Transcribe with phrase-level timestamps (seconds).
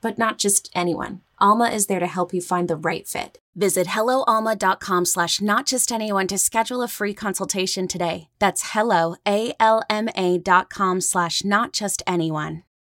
[0.00, 1.20] but not just anyone.
[1.40, 3.38] Alma is there to help you find the right fit.
[3.56, 8.28] Visit helloalma.com slash not just anyone to schedule a free consultation today.
[8.38, 12.62] That's hello, A-L-M-A dot com slash not just anyone.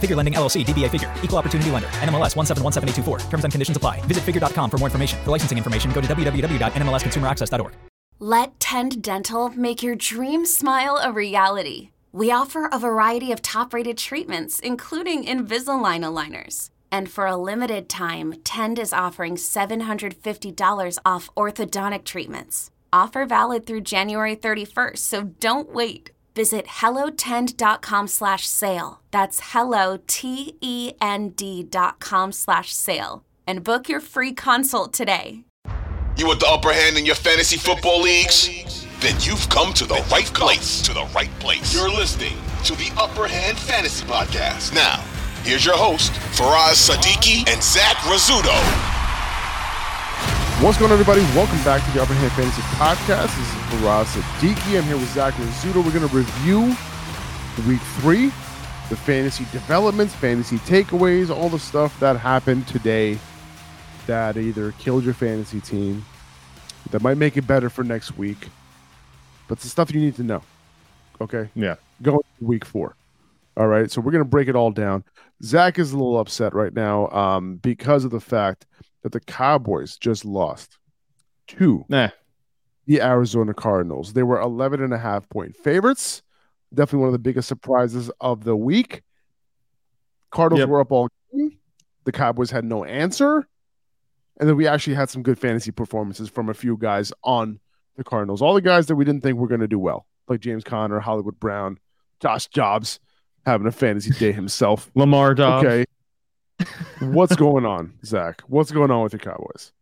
[0.00, 1.12] Figure Lending LLC DBA Figure.
[1.22, 1.88] Equal Opportunity Lender.
[1.88, 3.30] NMLS 1717824.
[3.30, 4.00] Terms and conditions apply.
[4.06, 5.18] Visit figure.com for more information.
[5.24, 7.72] For licensing information, go to www.nmlsconsumeraccess.org.
[8.22, 11.88] Let Tend Dental make your dream smile a reality.
[12.12, 16.68] We offer a variety of top-rated treatments, including Invisalign aligners.
[16.92, 22.70] And for a limited time, Tend is offering $750 off orthodontic treatments.
[22.92, 26.10] Offer valid through January 31st, so don't wait.
[26.34, 29.00] Visit hellotend.com slash sale.
[29.10, 33.24] That's hello, T-E-N-D dot com slash sale.
[33.46, 35.44] And book your free consult today.
[36.16, 38.86] You want the upper hand in your fantasy football leagues?
[39.00, 40.82] Then you've come to the right place.
[40.82, 41.74] To the right place.
[41.74, 44.74] You're listening to the Upper Hand Fantasy Podcast.
[44.74, 45.02] Now,
[45.42, 48.99] here's your host, Faraz Siddiqi and Zach Rizzuto.
[50.60, 51.22] What's going on, everybody?
[51.34, 53.34] Welcome back to the Upper Hand Fantasy Podcast.
[53.34, 54.76] This is Faraz Siddiqi.
[54.76, 55.76] I'm here with Zach Rizzuto.
[55.82, 56.76] We're going to review
[57.66, 58.26] week three,
[58.90, 63.18] the fantasy developments, fantasy takeaways, all the stuff that happened today
[64.06, 66.04] that either killed your fantasy team,
[66.90, 68.48] that might make it better for next week,
[69.48, 70.42] but it's the stuff you need to know.
[71.22, 71.48] Okay?
[71.54, 71.76] Yeah.
[72.02, 72.96] Going to week four.
[73.56, 73.90] All right.
[73.90, 75.04] So we're going to break it all down.
[75.42, 78.66] Zach is a little upset right now um, because of the fact
[79.02, 80.78] that the Cowboys just lost
[81.48, 82.08] to Nah.
[82.86, 84.12] the Arizona Cardinals.
[84.12, 86.22] They were 11 and a half point favorites.
[86.74, 89.02] Definitely one of the biggest surprises of the week.
[90.30, 90.68] Cardinals Yep.
[90.68, 91.58] were up all game.
[92.04, 93.46] The Cowboys had no answer.
[94.38, 97.60] And then we actually had some good fantasy performances from a few guys on
[97.96, 98.40] the Cardinals.
[98.40, 101.00] All the guys that we didn't think were going to do well, like James Conner,
[101.00, 101.78] Hollywood Brown,
[102.20, 103.00] Josh Dobbs,
[103.46, 104.90] having a fantasy day himself.
[104.94, 105.66] Lamar Dobbs.
[105.66, 105.84] Okay.
[107.00, 108.42] What's going on, Zach?
[108.42, 109.72] What's going on with the Cowboys?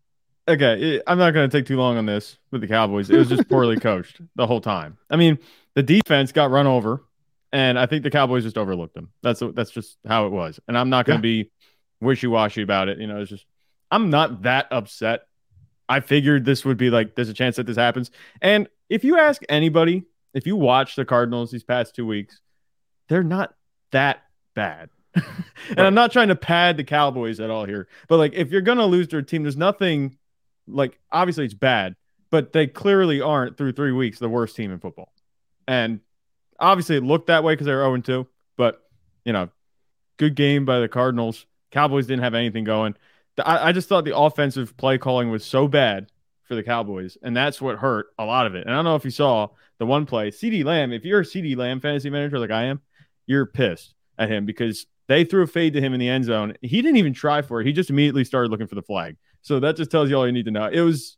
[0.46, 1.00] Okay.
[1.06, 3.10] I'm not going to take too long on this with the Cowboys.
[3.10, 4.96] It was just poorly coached the whole time.
[5.10, 5.38] I mean,
[5.74, 7.04] the defense got run over,
[7.52, 9.10] and I think the Cowboys just overlooked them.
[9.22, 10.60] That's that's just how it was.
[10.68, 11.50] And I'm not going to be
[12.00, 12.98] wishy washy about it.
[12.98, 13.46] You know, it's just
[13.90, 15.22] I'm not that upset.
[15.88, 18.10] I figured this would be like there's a chance that this happens.
[18.42, 20.04] And if you ask anybody,
[20.34, 22.40] if you watch the Cardinals these past two weeks,
[23.08, 23.54] they're not
[23.92, 24.22] that
[24.54, 24.90] bad.
[25.14, 28.60] and I'm not trying to pad the Cowboys at all here, but like if you're
[28.60, 30.16] gonna lose their team, there's nothing
[30.66, 31.96] like obviously it's bad,
[32.30, 35.12] but they clearly aren't through three weeks the worst team in football.
[35.66, 36.00] And
[36.60, 38.26] obviously it looked that way because they were 0 2,
[38.56, 38.82] but
[39.24, 39.48] you know,
[40.18, 41.46] good game by the Cardinals.
[41.70, 42.94] Cowboys didn't have anything going.
[43.44, 46.10] I, I just thought the offensive play calling was so bad
[46.44, 48.66] for the Cowboys, and that's what hurt a lot of it.
[48.66, 49.48] And I don't know if you saw
[49.78, 50.92] the one play, CeeDee Lamb.
[50.92, 52.80] If you're a CeeDee Lamb fantasy manager like I am,
[53.28, 56.54] you're pissed at him because they threw a fade to him in the end zone.
[56.60, 57.66] He didn't even try for it.
[57.66, 59.16] He just immediately started looking for the flag.
[59.42, 60.66] So that just tells you all you need to know.
[60.66, 61.16] It was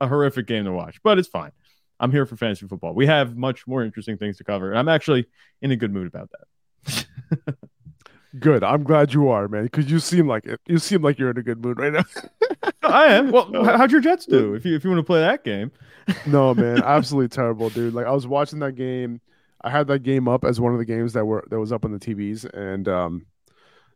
[0.00, 1.52] a horrific game to watch, but it's fine.
[2.00, 2.94] I'm here for fantasy football.
[2.94, 5.26] We have much more interesting things to cover, and I'm actually
[5.62, 7.06] in a good mood about that.
[8.38, 8.62] Good.
[8.62, 10.60] I'm glad you are, man, because you seem like it.
[10.66, 12.04] You seem like you're in a good mood right now.
[12.82, 13.32] I am.
[13.32, 14.54] Well, how'd your Jets do?
[14.54, 15.72] If you if you want to play that game,
[16.26, 17.92] no, man, absolutely terrible, dude.
[17.92, 19.20] Like I was watching that game.
[19.62, 21.84] I had that game up as one of the games that were that was up
[21.84, 23.26] on the TVs, and um,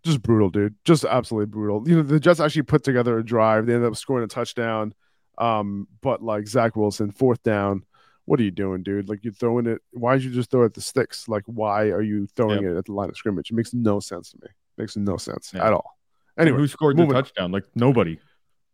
[0.03, 0.75] just brutal, dude.
[0.85, 1.89] Just absolutely brutal.
[1.89, 3.67] You know, the Jets actually put together a drive.
[3.67, 4.95] They ended up scoring a touchdown.
[5.39, 7.85] Um, but like Zach Wilson, fourth down.
[8.27, 9.09] What are you doing, dude?
[9.09, 9.83] Like you're throwing it.
[9.93, 11.29] Why did you just throw it at the sticks?
[11.29, 12.73] Like why are you throwing Yep.
[12.73, 13.51] it at the line of scrimmage?
[13.51, 14.47] It makes no sense to me.
[14.49, 15.67] It makes no sense Yeah.
[15.67, 15.99] at all.
[16.39, 17.23] Anyway, who scored the moving on.
[17.23, 17.53] touchdown?
[17.53, 18.19] Like nobody.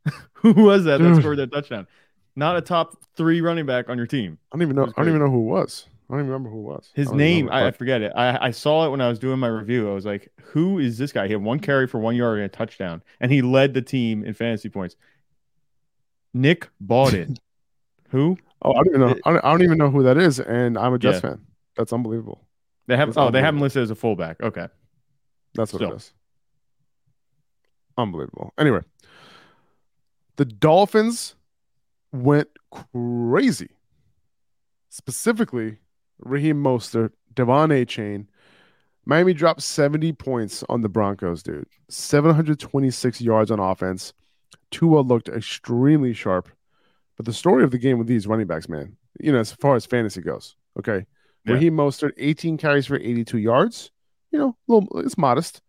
[0.34, 1.86] who was that that scored that touchdown?
[2.36, 4.38] Not a top three running back on your team.
[4.52, 4.84] I don't even know.
[4.96, 5.86] I don't even know who it was.
[6.10, 6.90] I don't even remember who it was.
[6.92, 8.12] His I name, remember, I, I forget it.
[8.16, 9.88] I, I saw it when I was doing my review.
[9.88, 11.26] I was like, who is this guy?
[11.28, 14.24] He had one carry for one yard and a touchdown, and he led the team
[14.24, 14.96] in fantasy points.
[16.34, 17.36] Nick Bawden.
[18.08, 18.36] Who?
[18.62, 19.16] Oh, I don't even know.
[19.24, 21.30] I don't, I don't even know who that is, and I'm a Jets Yeah.
[21.30, 21.46] fan.
[21.76, 22.44] That's unbelievable.
[22.88, 24.42] They have That's oh, they have him listed as a fullback.
[24.42, 24.66] Okay.
[25.54, 25.92] That's what Still.
[25.92, 26.12] it is.
[27.96, 28.52] Unbelievable.
[28.58, 28.80] Anyway,
[30.36, 31.36] the Dolphins
[32.12, 32.48] went
[32.92, 33.70] crazy.
[34.88, 35.78] Specifically,
[36.20, 38.26] Raheem Mostert, De'Von Achane.
[39.06, 41.66] Miami dropped 70 points on the Broncos, dude.
[41.88, 44.12] 726 yards on offense.
[44.70, 46.48] Tua looked extremely sharp.
[47.16, 49.74] But the story of the game with these running backs, man, you know, as far
[49.74, 51.06] as fantasy goes, okay.
[51.44, 51.54] Yeah.
[51.54, 53.90] Raheem Mostert, 18 carries for 82 yards.
[54.30, 55.60] You know, a little, it's modest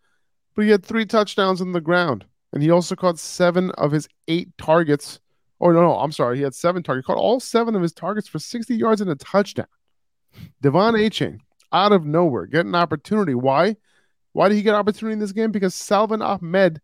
[0.55, 2.25] but he had three touchdowns on the ground.
[2.53, 5.19] And he also caught seven of his eight targets.
[5.61, 6.37] Oh, no, no, I'm sorry.
[6.37, 7.07] He had seven targets.
[7.07, 9.67] Caught all seven of his targets for 60 yards and a touchdown.
[10.61, 11.39] Devon Achane,
[11.71, 13.33] out of nowhere, get an opportunity.
[13.33, 13.75] Why?
[14.33, 15.51] Why did he get opportunity in this game?
[15.51, 16.81] Because Salvon Ahmed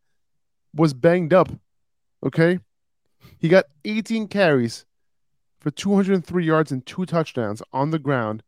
[0.73, 1.49] was banged up.
[2.25, 2.59] Okay.
[3.39, 4.85] He got 18 carries
[5.59, 8.44] for 203 yards and two touchdowns on the ground.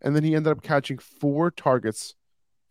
[0.00, 2.14] And then he ended up catching four targets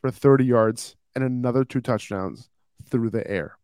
[0.02, 2.50] for 30 yards and another two touchdowns
[2.90, 3.58] through the air.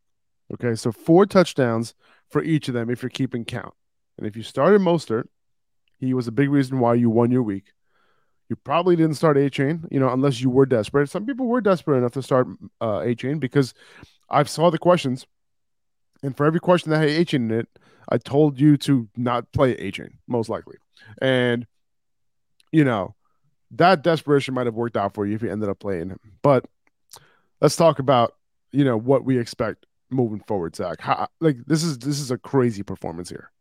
[0.54, 1.94] Okay, so four touchdowns
[2.28, 3.74] for each of them if you're keeping count.
[4.18, 5.26] And if you started Mostert,
[5.98, 7.74] he was a big reason why you won your week.
[8.50, 11.10] You probably didn't start Achane, you know, unless you were desperate.
[11.10, 12.48] Some people were desperate enough to start
[12.82, 13.74] uh, Achane because
[14.30, 15.28] I saw the questions,
[16.24, 17.68] and for every question that had Achane in it,
[18.10, 20.78] I told you to not play Achane, most likely.
[21.22, 21.68] And,
[22.72, 23.16] you know,
[23.72, 26.20] that desperation might have worked out for you if you ended up playing him.
[26.42, 26.66] But
[27.62, 28.36] let's talk about
[28.72, 31.02] you know what we expect moving forward, Zach.
[31.02, 33.52] How, like this is this is a crazy performance here.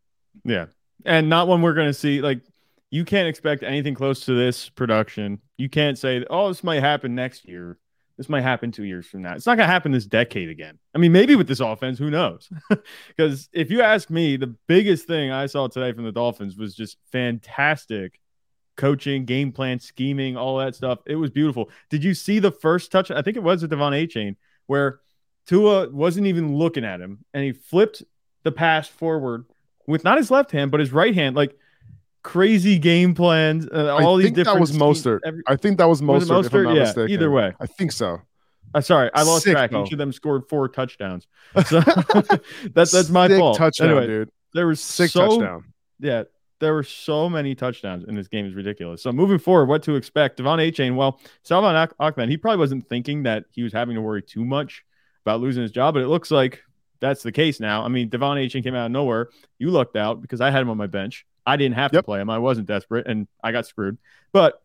[0.43, 0.67] Yeah.
[1.05, 2.21] And not one we're to see.
[2.21, 2.41] Like,
[2.91, 5.39] you can't expect anything close to this production.
[5.57, 7.77] You can't say, oh, this might happen next year.
[8.17, 9.33] This might happen two years from now.
[9.33, 10.77] It's not going to happen this decade again.
[10.93, 12.49] I mean, maybe with this offense, who knows?
[13.07, 16.75] Because if you ask me, the biggest thing I saw today from the Dolphins was
[16.75, 18.19] just fantastic
[18.75, 20.99] coaching, game plan, scheming, all that stuff.
[21.05, 21.69] It was beautiful.
[21.89, 23.11] Did you see the first touch?
[23.11, 24.37] I think it was with De'Von Achane,
[24.67, 24.99] where
[25.47, 28.03] Tua wasn't even looking at him and he flipped
[28.43, 29.45] the pass forward
[29.85, 31.57] with not his left hand, but his right hand, like
[32.23, 33.67] crazy game plans.
[33.71, 35.19] Uh, all I these think that different was schemes, Mostert.
[35.25, 36.45] every- I think that was Was Mostert.
[36.45, 36.63] if I'm Mostert?
[36.65, 37.09] not Yeah, mistaken.
[37.11, 37.53] either way.
[37.59, 38.21] I think so.
[38.73, 39.71] uh, sorry, I lost Sick, track.
[39.71, 39.83] though.
[39.85, 41.27] Each of them scored four touchdowns.
[41.65, 41.79] So
[42.73, 43.57] that's that's my Sick fault.
[43.57, 44.29] Touchdown, anyway, dude.
[44.53, 45.63] there was Sick so touchdown.
[45.99, 46.23] yeah,
[46.59, 48.45] there were so many touchdowns in this game.
[48.45, 49.01] is ridiculous.
[49.01, 50.39] So moving forward, what to expect?
[50.39, 50.95] De'Von Achane.
[50.95, 54.83] Well, Salvon Ahmed, he probably wasn't thinking that he was having to worry too much
[55.25, 56.61] about losing his job, but it looks like
[56.99, 57.83] that's the case now.
[57.83, 59.29] I mean, De'Von Achane came out of nowhere.
[59.57, 61.25] You lucked out because I had him on my bench.
[61.49, 62.29] I didn't have to play him.
[62.29, 63.97] I wasn't desperate, and I got screwed.
[64.31, 64.61] But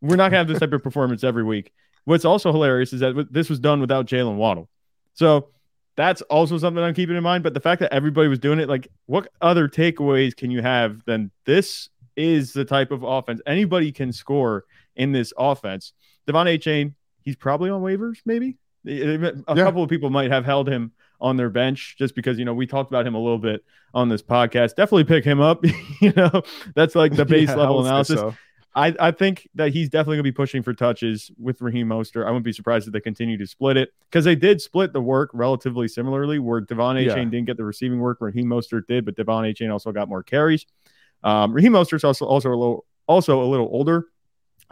[0.00, 1.72] we're not gonna have this type of performance every week.
[2.04, 4.68] What's also hilarious is that this was done without Jalen Waddle.
[5.14, 5.48] So
[5.94, 7.44] that's also something I'm keeping in mind.
[7.44, 11.04] But the fact that everybody was doing it, like, what other takeaways can you have
[11.04, 14.64] than this is the type of offense anybody can score
[14.96, 15.92] in this offense?
[16.26, 18.56] De'Von Achane, he's probably on waivers, maybe.
[18.86, 19.30] A Yeah.
[19.54, 20.92] couple of people might have held him
[21.22, 23.64] on their bench just because, you know, we talked about him a little bit
[23.94, 24.74] on this podcast.
[24.74, 25.64] Definitely pick him up.
[26.00, 26.42] you know,
[26.74, 28.18] that's like the base Yeah, level analysis.
[28.20, 28.34] so.
[28.74, 32.24] I, I think that he's definitely going to be pushing for touches with Raheem Mostert.
[32.24, 35.00] I wouldn't be surprised if they continue to split it because they did split the
[35.02, 37.02] work relatively similarly, where Devon A.
[37.02, 37.14] Yeah.
[37.14, 40.22] Chain didn't get the receiving work, Raheem Mostert did, but De'Von Achane also got more
[40.22, 40.64] carries.
[41.22, 44.06] Um, Raheem Mostert's also also a little also a little older,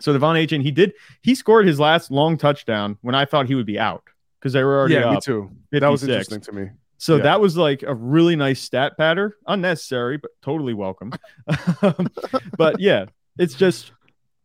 [0.01, 3.55] so De'Von Achane he did he scored his last long touchdown when I thought he
[3.55, 4.03] would be out
[4.41, 5.23] because they were already Yeah, me up.
[5.23, 5.51] too.
[5.71, 6.71] That was interesting to me.
[6.99, 7.23] So Yeah.
[7.25, 11.13] that was like a really nice stat pattern, unnecessary but totally welcome.
[12.57, 13.07] But yeah,
[13.39, 13.93] it's just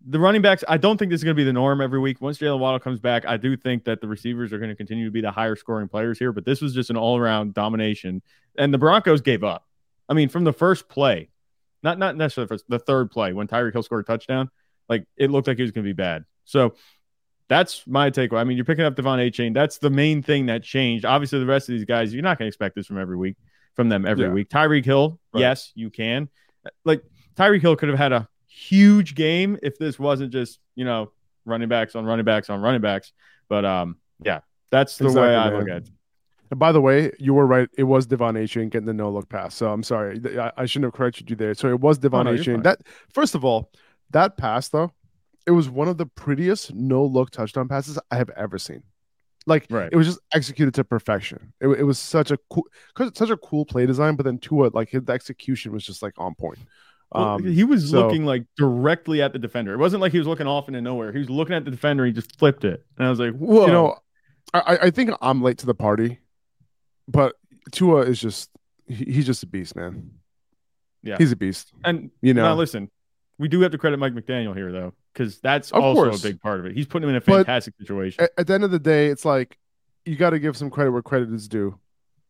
[0.07, 0.63] the running backs.
[0.67, 2.21] I don't think this is going to be the norm every week.
[2.21, 5.05] Once Jalen Waddle comes back, I do think that the receivers are going to continue
[5.05, 6.31] to be the higher scoring players here.
[6.31, 8.21] But this was just an all around domination,
[8.57, 9.65] and the Broncos gave up.
[10.07, 11.29] I mean, from the first play,
[11.83, 14.49] not not necessarily the first, the third play when Tyreek Hill scored a touchdown,
[14.87, 16.25] like it looked like it was going to be bad.
[16.45, 16.75] So
[17.47, 18.37] that's my takeaway.
[18.39, 19.53] I mean, you're picking up De'Von Achane.
[19.53, 21.05] That's the main thing that changed.
[21.05, 23.35] Obviously, the rest of these guys, you're not going to expect this from every week,
[23.75, 24.31] from them every Yeah.
[24.31, 24.49] week.
[24.49, 25.41] Tyreek Hill, Right.
[25.41, 26.29] yes, you can.
[26.83, 27.03] Like
[27.35, 31.11] Tyreek Hill could have had a huge game if this wasn't just you know
[31.45, 33.11] running backs on running backs on running backs.
[33.49, 34.39] But um, yeah,
[34.71, 35.59] that's the way I man.
[35.59, 35.89] look at it.
[36.51, 37.67] And by the way, you were right.
[37.77, 39.53] It was De'Von Achane getting the no look pass.
[39.55, 40.19] So I'm sorry.
[40.39, 41.53] I, I shouldn't have corrected you there.
[41.55, 42.43] So it was Devon Oh, no, A.
[42.43, 42.61] Chain.
[42.63, 42.79] That
[43.13, 43.71] first of all,
[44.11, 44.91] that pass though,
[45.47, 48.83] it was one of the prettiest no look touchdown passes I have ever seen.
[49.47, 49.89] Like Right.
[49.91, 51.53] it was just executed to perfection.
[51.61, 52.65] It, it was such a cool,
[53.13, 54.15] such a cool play design.
[54.15, 56.57] But then Tua, like his execution was just like on point.
[57.11, 59.73] Well, Um, he was so- looking like directly at the defender.
[59.73, 61.11] It wasn't like he was looking off into nowhere.
[61.11, 62.05] He was looking at the defender.
[62.05, 63.97] He just flipped it, and I was like, "Whoa!" you know,
[64.53, 66.19] I, I- I think I'm late to the party,
[67.07, 67.35] but
[67.71, 68.49] Tua is just
[68.87, 70.11] he, he's just a beast, man.
[71.03, 71.17] Yeah.
[71.19, 71.71] he's a beast.
[71.83, 72.41] And You know.
[72.41, 72.89] now listen,
[73.37, 76.23] we do have to credit Mike McDaniel here though, because that's Of also course.
[76.23, 76.73] a big part of it.
[76.75, 78.27] He's putting him in a But- fantastic situation.
[78.37, 79.57] At, the end of the day, it's like
[80.05, 81.77] you got to give some credit where credit is due,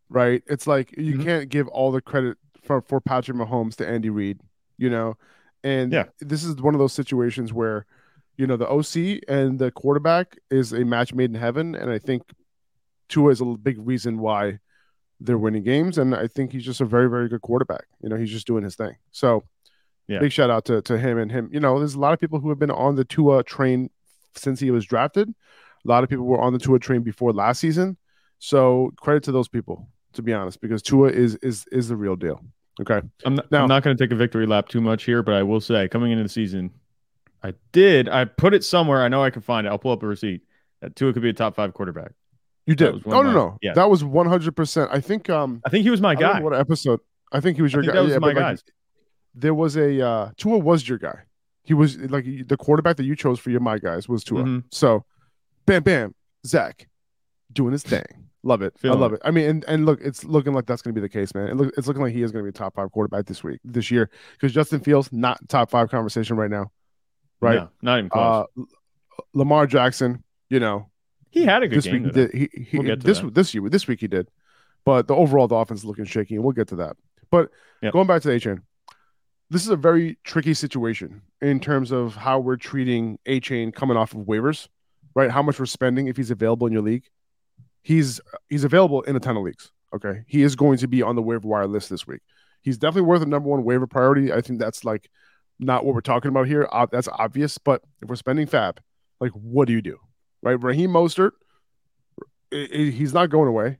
[0.09, 0.41] right?
[0.47, 1.23] It's like you Mhm.
[1.23, 4.39] can't give all the credit for for Patrick Mahomes to Andy Reid,
[4.77, 5.17] you know.
[5.63, 6.05] And Yeah.
[6.19, 7.85] this is one of those situations where,
[8.37, 11.99] you know, the OC and the quarterback is a match made in heaven, and I
[11.99, 12.23] think
[13.09, 14.59] Tua is a big reason why
[15.19, 17.85] they're winning games, and I think he's just a very very good quarterback.
[18.01, 18.95] You know, he's just doing his thing.
[19.11, 19.43] So,
[20.07, 20.19] Yeah.
[20.19, 21.49] big shout out to to him and him.
[21.51, 23.89] You know, there's a lot of people who have been on the Tua train
[24.35, 25.29] since he was drafted.
[25.29, 27.97] A lot of people were on the Tua train before last season.
[28.39, 32.15] So credit to those people, to be honest, because Tua is is is the real
[32.15, 32.43] deal.
[32.81, 33.01] Okay.
[33.23, 35.33] I'm not, Now- I'm not going to take a victory lap too much here, but
[35.33, 36.71] I will say coming into the season,
[37.41, 38.09] I did.
[38.09, 39.01] I put it somewhere.
[39.01, 39.69] I know I can find it.
[39.69, 40.41] I'll pull up a receipt.
[40.81, 42.11] That Tua could be a top five quarterback.
[42.65, 43.05] You did.
[43.05, 43.57] one No, no, no.
[43.61, 43.73] yeah.
[43.75, 44.89] That was 100%.
[44.91, 46.41] I think um I think he was my I guy.
[46.41, 46.99] what episode.
[47.31, 47.99] I think he was I your think guy.
[47.99, 48.63] that was yeah, my but, like, guys.
[49.35, 51.19] There was a uh Tua was your guy.
[51.63, 54.43] He was like the quarterback that you chose for your my guys was Tua.
[54.43, 54.63] Mhm.
[54.71, 55.03] So
[55.65, 56.15] bam bam,
[56.45, 56.87] Zach
[57.51, 58.03] doing his thing.
[58.43, 58.77] Love it.
[58.77, 59.15] Feeling I love it.
[59.15, 59.21] it.
[59.25, 61.47] I mean, and, and look, it's looking like that's going to be the case, man.
[61.47, 63.43] It look, it's looking like he is going to be a top five quarterback this
[63.43, 66.71] week, this year, because Justin Fields not top five conversation right now,
[67.41, 67.55] right?
[67.55, 68.45] No, not even close.
[68.57, 68.63] Uh,
[69.33, 70.89] Lamar Jackson, you know,
[71.31, 72.03] he had a good this game.
[72.03, 72.31] week he did.
[72.33, 73.33] He, he We'll this that.
[73.33, 74.29] this year this week he did,
[74.85, 76.97] but the overall the offense is looking shaky, and we'll get to that.
[77.31, 77.49] But
[77.81, 77.93] Yep.
[77.93, 78.61] going back to the Achane,
[79.49, 84.13] this is a very tricky situation in terms of how we're treating Achane coming off
[84.13, 84.67] of waivers,
[85.13, 85.29] right?
[85.29, 87.05] How much we're spending if he's available in your league.
[87.83, 89.71] He's he's available in a ton of leagues.
[89.93, 92.21] Okay, he is going to be on the waiver wire list this week.
[92.61, 94.33] He's definitely worth a number one waiver priority.
[94.33, 95.09] I think that's like
[95.59, 96.67] not what we're talking about here.
[96.91, 98.81] That's obvious, but if we're spending fab,
[99.19, 99.99] like what do you do,
[100.41, 100.61] right?
[100.61, 101.31] Raheem Mostert,
[102.51, 103.77] he's not going away.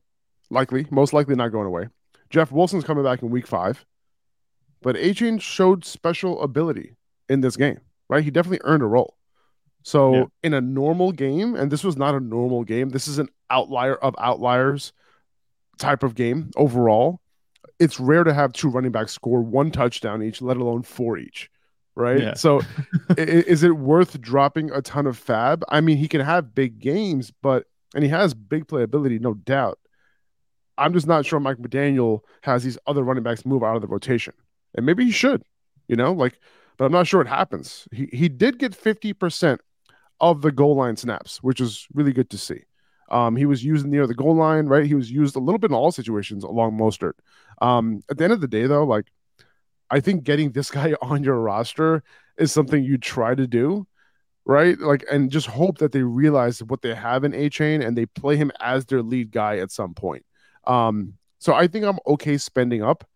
[0.51, 1.87] Likely, most likely not going away.
[2.29, 3.83] Jeff Wilson's coming back in week five,
[4.85, 6.95] but Adrian showed special ability
[7.27, 8.23] in this game, right?
[8.23, 9.17] He definitely earned a role.
[9.81, 10.23] So Yeah.
[10.43, 13.95] in a normal game, and this was not a normal game, this is an outlier
[13.95, 14.93] of outliers
[15.79, 17.19] type of game overall.
[17.79, 21.49] It's rare to have two running backs score one touchdown each, let alone four each.
[21.95, 22.21] Right.
[22.21, 22.33] Yeah.
[22.35, 22.61] So
[23.17, 25.63] is it worth dropping a ton of fab?
[25.69, 27.65] I mean, he can have big games, but
[27.95, 29.79] and he has big playability, no doubt.
[30.77, 33.87] I'm just not sure Mike McDaniel has these other running backs move out of the
[33.87, 34.33] rotation.
[34.75, 35.43] And maybe he should,
[35.87, 36.39] you know, like,
[36.77, 37.87] but I'm not sure it happens.
[37.91, 39.59] He he did get 50%
[40.19, 42.63] of the goal line snaps, which is really good to see.
[43.09, 44.85] Um, he was used near the goal line, right?
[44.85, 47.13] He was used a little bit in all situations along Mostert.
[47.61, 49.05] Um, at the end of the day, though, like
[49.89, 52.03] I think getting this guy on your roster
[52.37, 53.87] is something you try to do,
[54.45, 54.77] right?
[54.79, 58.35] Like, and just hope that they realize what they have in Achane and they play
[58.35, 60.25] him as their lead guy at some point.
[60.65, 63.07] Um, so I think I'm okay spending up,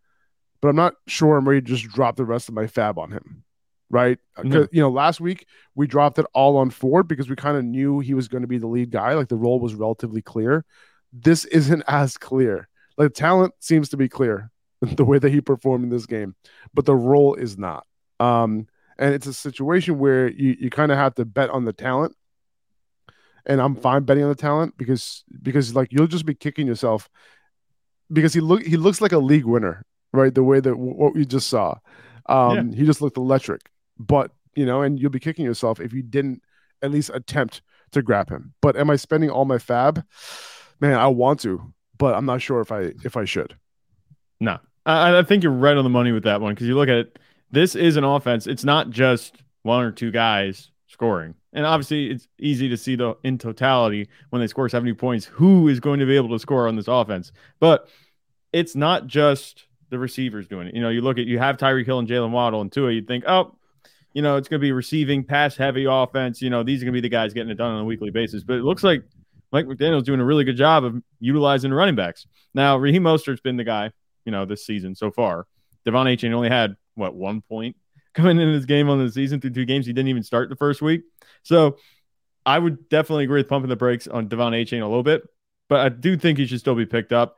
[0.62, 3.12] but I'm not sure I'm ready to just drop the rest of my fab on
[3.12, 3.44] him,
[3.90, 4.18] right?
[4.44, 4.68] No.
[4.72, 8.00] You know, last week we dropped it all on Ford because we kind of knew
[8.00, 9.14] he was going to be the lead guy.
[9.14, 10.66] Like the role was relatively clear.
[11.14, 12.68] This isn't as clear.
[12.98, 14.52] Like talent seems to be clear
[14.82, 16.36] the way that he performed in this game,
[16.74, 17.86] but the role is not.
[18.20, 21.74] Um, and it's a situation where you, you kind of have to bet on the
[21.74, 22.16] talent.
[23.46, 27.10] And I'm fine betting on the talent because because like you'll just be kicking yourself
[28.12, 30.34] because he look he looks like a league winner, right?
[30.34, 31.76] The way that what we just saw.
[32.28, 33.70] Um, he just looked electric.
[33.98, 36.42] But you know, and you'll be kicking yourself if you didn't
[36.82, 37.62] at least attempt
[37.92, 38.54] to grab him.
[38.62, 40.04] But am I spending all my fab?
[40.80, 43.56] Man, I want to, but I'm not sure if I if I should.
[44.40, 46.90] No, I, I think you're right on the money with that one because you look
[46.90, 47.20] at it.
[47.52, 48.48] This is an offense.
[48.48, 53.16] It's not just one or two guys scoring, and obviously it's easy to see the
[53.24, 56.68] in totality when they score 70 points who is going to be able to score
[56.68, 57.32] on this offense.
[57.60, 57.90] But
[58.54, 60.76] it's not just the receivers doing it.
[60.76, 62.92] You know, you look at you have Tyreek Hill and Jalen Waddle and Tua.
[62.92, 63.56] you'd think, oh,
[64.14, 66.42] you know, it's going to be receiving, pass heavy offense.
[66.42, 68.10] You know, these are going to be the guys getting it done on a weekly
[68.10, 68.44] basis.
[68.44, 69.04] But it looks like
[69.52, 72.26] Mike McDaniel's doing a really good job of utilizing the running backs.
[72.54, 73.92] Now, Raheem Mostert's been the guy,
[74.26, 75.46] you know, this season so far.
[75.86, 77.76] De'Von Achane only had what one point
[78.14, 79.86] coming into this game on the season through two games.
[79.86, 81.04] He didn't even start the first week.
[81.44, 81.78] So
[82.46, 85.24] I would definitely agree with pumping the brakes on De'Von Achane a little bit,
[85.68, 87.38] but I do think he should still be picked up.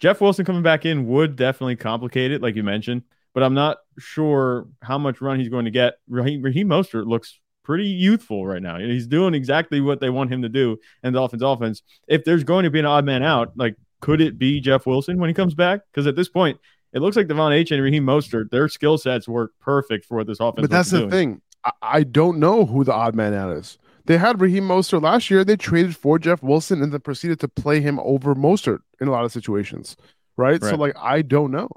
[0.00, 3.02] Jeff Wilson coming back in would definitely complicate it, like you mentioned,
[3.34, 5.98] but I'm not sure how much run he's going to get.
[6.08, 8.78] Raheem, Raheem Mostert looks pretty youthful right now.
[8.78, 11.82] He's doing exactly what they want him to do in the Dolphins offense.
[12.08, 15.18] If there's going to be an odd man out, like could it be Jeff Wilson
[15.18, 15.82] when he comes back?
[15.92, 16.58] Because at this point,
[16.92, 20.26] it looks like Devon H and Raheem Mostert, their skill sets work perfect for what
[20.26, 20.62] this offense.
[20.62, 21.10] But that's the doing.
[21.10, 21.40] thing.
[21.64, 23.78] I, I don't know who the odd man out is.
[24.06, 25.44] They had Raheem Mostert last year.
[25.44, 29.10] They traded for Jeff Wilson and then proceeded to play him over Mostert in a
[29.10, 29.96] lot of situations.
[30.36, 30.62] Right.
[30.62, 31.68] So like I don't know.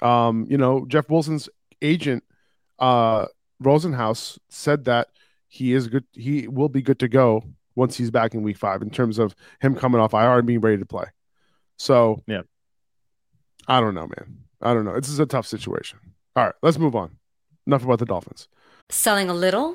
[0.00, 1.48] Um, you know, Jeff Wilson's
[1.82, 2.22] agent,
[2.78, 3.26] uh,
[3.62, 5.08] Rosenhaus, said that
[5.48, 6.04] he is good.
[6.12, 7.42] He will be good to go
[7.74, 10.60] once he's back in week five in terms of him coming off IR and being
[10.60, 11.06] ready to play.
[11.76, 12.42] So, Yeah.
[13.66, 14.38] I don't know, man.
[14.62, 14.98] I don't know.
[14.98, 15.98] This is a tough situation.
[16.34, 17.16] All right, let's move on.
[17.66, 18.48] Enough about the Dolphins.
[18.88, 19.74] Selling a little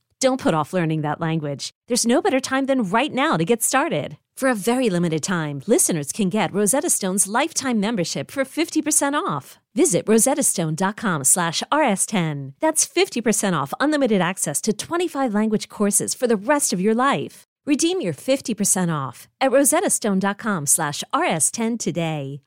[0.21, 1.71] Don't put off learning that language.
[1.87, 4.17] There's no better time than right now to get started.
[4.35, 9.57] For a very limited time, listeners can get Rosetta Stone's lifetime membership for 50% off.
[9.73, 12.53] Visit rosettastone.com slash rs10.
[12.59, 17.45] That's 50% off unlimited access to 25 language courses for the rest of your life.
[17.65, 22.41] Redeem your 50% off at rosettastone.com slash rs10 today.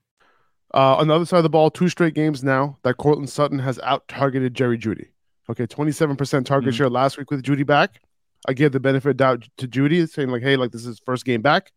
[0.72, 3.58] Uh, on the other side of the ball, two straight games now that Courtland Sutton
[3.60, 5.08] has out targeted Jerry Jeudy.
[5.50, 6.76] Okay, 27% target Mhm.
[6.76, 8.00] share last week with Jeudy back.
[8.48, 11.24] I give the benefit of doubt to Jeudy, saying like, hey, like this is first
[11.24, 11.72] game back.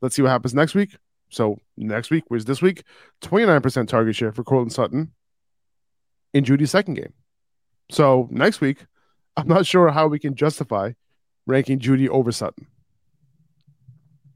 [0.00, 0.96] Let's see what happens next week.
[1.30, 2.82] So next week was this week,
[3.22, 5.12] 29% target share for Courtland Sutton
[6.32, 7.12] in Jeudy's second game.
[7.90, 8.84] So next week,
[9.36, 10.92] I'm not sure how we can justify
[11.46, 12.66] ranking Jeudy over Sutton.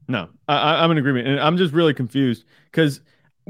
[0.07, 3.01] No, I, I- I'm in agreement, and I'm just really confused because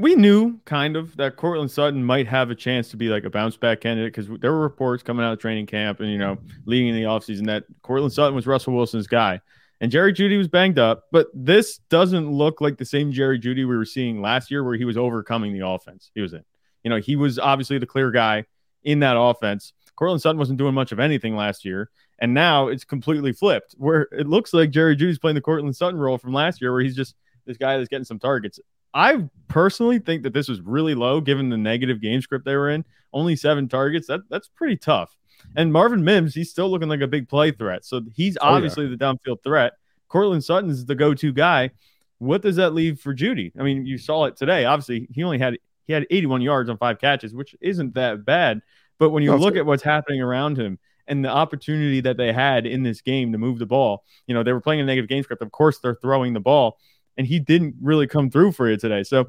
[0.02, 3.30] we knew kind of that Courtland Sutton might have a chance to be like a
[3.30, 6.38] bounce back candidate because there were reports coming out of training camp and you know
[6.66, 9.40] leading in the offseason that Courtland Sutton was Russell Wilson's guy,
[9.80, 11.04] and Jerry Jeudy was banged up.
[11.12, 14.76] But this doesn't look like the same Jerry Jeudy we were seeing last year, where
[14.76, 16.44] he was overcoming the offense he was in.
[16.84, 18.46] You know, he was obviously the clear guy
[18.84, 19.74] in that offense.
[19.96, 21.92] Courtland Sutton wasn't doing much of anything last year.
[22.18, 26.00] And now it's completely flipped, where it looks like Jerry Jeudy's playing the Courtland Sutton
[26.00, 28.60] role from last year, where he's just this guy that's getting some targets.
[28.94, 32.70] I personally think that this was really low given the negative game script they were
[32.70, 32.86] in.
[33.14, 34.08] Only seven targets.
[34.08, 35.16] That that's pretty tough.
[35.56, 37.84] And Marvin Mims, he's still looking like a big play threat.
[37.86, 38.56] So he's Oh, yeah.
[38.56, 39.74] obviously the downfield threat.
[40.08, 41.72] Courtland Sutton's the go-to guy.
[42.20, 43.52] What does that leave for Jeudy?
[43.60, 44.66] I mean, you saw it today.
[44.66, 48.62] Obviously, he only had he had 81 yards on five catches, which isn't that bad.
[49.00, 49.62] But when you That's look good.
[49.62, 50.78] at what's happening around him
[51.08, 54.44] and the opportunity that they had in this game to move the ball, you know,
[54.44, 55.42] they were playing a negative game script.
[55.42, 56.78] Of course, they're throwing the ball,
[57.18, 59.04] and he didn't really come through for you today.
[59.04, 59.28] So,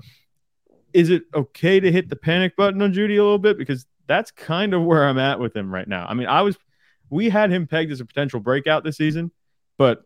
[0.93, 3.57] is it okay to hit the panic button on Jeudy a little bit?
[3.57, 6.07] Because that's kind of where I'm at with him right now.
[6.07, 6.59] I mean, I was,
[7.09, 9.31] we had him pegged as a potential breakout this season,
[9.79, 10.03] but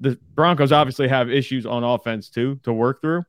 [0.00, 3.24] the Broncos obviously have issues on offense too to work through.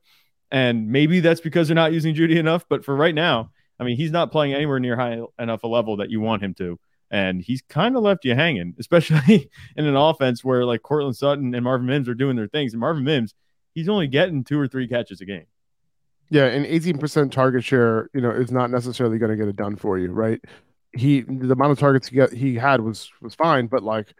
[0.50, 2.64] And maybe that's because they're not using Jeudy enough.
[2.68, 5.96] But for right now, I mean, he's not playing anywhere near high enough a level
[5.98, 6.78] that you want him to.
[7.10, 11.54] And he's kind of left you hanging, especially in an offense where like Courtland Sutton
[11.54, 12.72] and Marvin Mims are doing their things.
[12.72, 13.34] And Marvin Mims,
[13.74, 15.46] he's only getting two or three catches a game.
[16.30, 19.76] Yeah, and 18% target share, you know, is not necessarily going to get it done
[19.76, 20.40] for you, right?
[20.92, 24.12] He the amount of targets he got he had was was fine, but like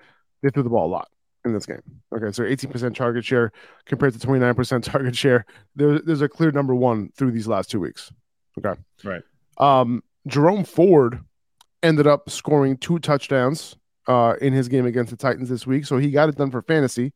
[0.42, 1.08] they threw the ball a lot
[1.44, 1.82] in this game.
[2.14, 3.52] Okay, so 18% target share
[3.86, 5.46] compared to 29% target share.
[5.74, 8.12] There, there's a clear number one through these last two weeks.
[8.58, 8.78] Okay.
[9.04, 9.22] Right.
[9.58, 11.20] Um, Jerome Ford
[11.82, 15.98] ended up scoring two touchdowns uh, in his game against the Titans this week, so
[15.98, 17.12] he got it done for fantasy.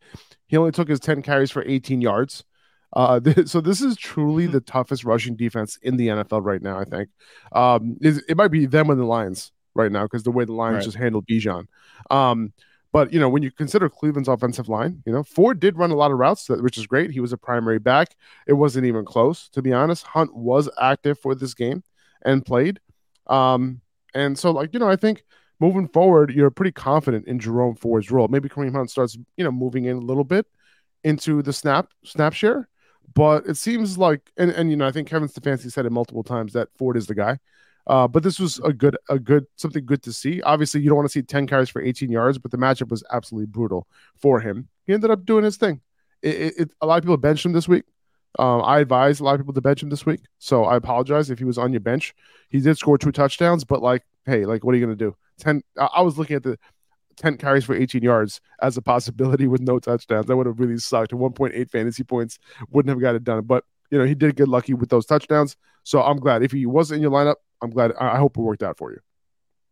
[0.47, 2.45] He only took his 10 carries for 18 yards.
[2.93, 6.79] Uh, th- so this is truly the toughest rushing defense in the NFL right now.
[6.79, 7.09] I think
[7.53, 10.53] um, is- it might be them and the Lions right now because the way the
[10.53, 10.85] Lions Right.
[10.85, 11.67] just handled Bijan.
[12.11, 12.53] Um,
[12.93, 15.97] but you know when you consider Cleveland's offensive line, you know Ford did run a
[15.97, 17.11] lot of routes, which is great.
[17.11, 18.15] He was a primary back.
[18.47, 20.05] It wasn't even close, to be honest.
[20.07, 21.83] Hunt was active for this game
[22.25, 22.79] and played.
[23.27, 23.81] Um,
[24.15, 25.25] and so like you know I think
[25.61, 28.29] moving forward, you're pretty confident in Jerome Ford's role.
[28.29, 30.47] Maybe Kareem Hunt starts you know moving in a little bit
[31.05, 32.69] into the snap snap share,
[33.15, 36.23] but it seems like and and you know I think Kevin Stefanski said it multiple
[36.25, 37.39] times that Ford is the guy.
[37.87, 40.41] Uh, but this was a good a good something good to see.
[40.43, 43.05] Obviously, you don't want to see 10 carries for 18 yards, but the matchup was
[43.13, 43.87] absolutely brutal
[44.17, 44.69] for him.
[44.87, 45.81] He ended up doing his thing.
[46.23, 47.85] It, it, it- a lot of people benched him this week.
[48.39, 51.31] Um, I advised a lot of people to bench him this week, so I apologize
[51.31, 52.15] if he was on your bench.
[52.49, 55.15] He did score two touchdowns, but like, hey, like, what are you gonna do?
[55.39, 55.63] Ten.
[55.79, 56.59] I I was looking at the
[57.17, 60.27] 10 carries for 18 yards as a possibility with no touchdowns.
[60.27, 61.13] That would have really sucked.
[61.13, 62.39] 1.8 fantasy points
[62.71, 63.45] wouldn't have got it done.
[63.45, 65.57] But you know, he did get lucky with those touchdowns.
[65.85, 66.43] So I'm glad.
[66.43, 67.93] If he wasn't in your lineup, I'm glad.
[68.01, 68.99] I I hope it worked out for you.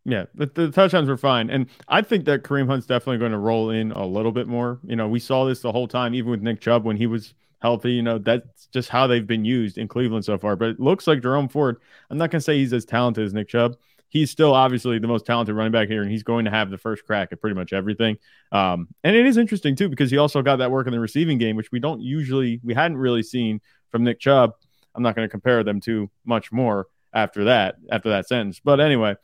[0.05, 1.49] Yeah, the, the touchdowns were fine.
[1.49, 4.79] And I think that Kareem Hunt's definitely going to roll in a little bit more.
[4.83, 7.33] You know, we saw this the whole time, even with Nick Chubb when he was
[7.61, 7.93] healthy.
[7.93, 10.57] You know, that's just how they've been used in Cleveland so far.
[10.57, 11.77] But it looks like Jerome Ford,
[12.09, 13.77] I'm not going to say he's as talented as Nick Chubb.
[14.13, 16.77] He's still obviously the most talented running back here, and he's going to have the
[16.77, 18.17] first crack at pretty much everything.
[18.51, 21.39] Um, and it is interesting, too, because he also got that work in the receiving
[21.39, 24.51] game, which we don't usually, we hadn't really seen from Nick Chubb.
[24.93, 28.61] I'm not going to compare them to much more after that, after that sentence.
[28.63, 29.15] But anyway,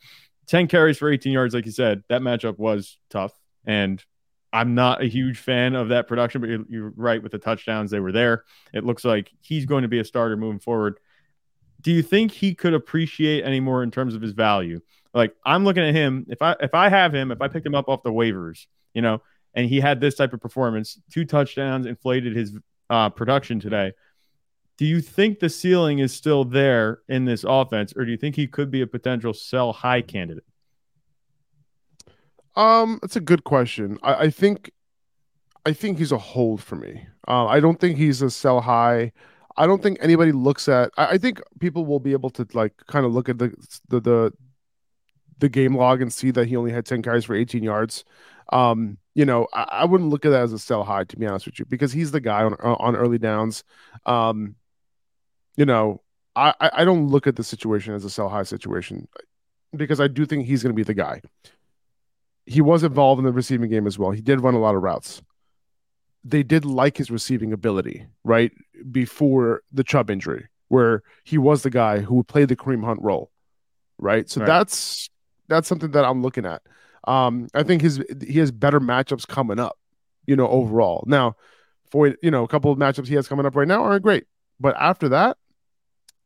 [0.48, 3.32] 10 carries for 18 yards, like you said, that matchup was tough.
[3.64, 4.04] And
[4.52, 7.92] I'm not a huge fan of that production, but you're, you're right with the touchdowns.
[7.92, 8.42] They were there.
[8.74, 10.98] It looks like he's going to be a starter moving forward.
[11.80, 14.80] Do you think he could appreciate any more in terms of his value?
[15.14, 16.26] Like I'm looking at him.
[16.28, 19.02] If I if I have him, if I picked him up off the waivers, you
[19.02, 19.22] know,
[19.54, 22.56] and he had this type of performance, two touchdowns, inflated his
[22.88, 23.92] uh, production today.
[24.76, 28.36] Do you think the ceiling is still there in this offense, or do you think
[28.36, 30.44] he could be a potential sell high candidate?
[32.56, 33.98] Um, that's a good question.
[34.02, 34.70] I, I think,
[35.66, 37.06] I think he's a hold for me.
[37.28, 39.12] Uh, I don't think he's a sell high.
[39.56, 40.90] I don't think anybody looks at.
[40.96, 43.52] I, I think people will be able to like kind of look at the
[43.88, 44.32] the the
[45.38, 48.04] the game log and see that he only had 10 carries for 18 yards.
[48.52, 51.26] Um, you know, I, I wouldn't look at that as a sell high to be
[51.26, 53.64] honest with you, because he's the guy on on early downs.
[54.06, 54.56] Um,
[55.56, 56.02] you know,
[56.36, 59.08] I I don't look at the situation as a sell high situation
[59.74, 61.22] because I do think he's going to be the guy.
[62.46, 64.10] He was involved in the receiving game as well.
[64.10, 65.22] He did run a lot of routes.
[66.24, 68.52] They did like his receiving ability, right?
[68.90, 73.30] Before the Chubb injury, where he was the guy who played the Kareem Hunt role,
[73.98, 74.28] right?
[74.28, 74.46] So Right.
[74.46, 75.08] that's
[75.48, 76.62] that's something that I'm looking at.
[77.08, 79.78] Um, I think his he has better matchups coming up,
[80.26, 81.04] you know, overall.
[81.06, 81.36] Now,
[81.90, 84.24] for you know, a couple of matchups he has coming up right now aren't great,
[84.60, 85.38] but after that,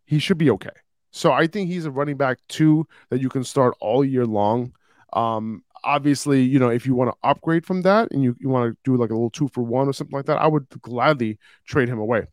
[0.04, 0.70] he should be okay.
[1.12, 4.72] So I think he's a running back two that you can start all year long.
[5.12, 8.72] Um, obviously, you know, if you want to upgrade from that and you, you want
[8.72, 11.38] to do like a little two for one or something like that, I would gladly
[11.66, 12.26] trade him away.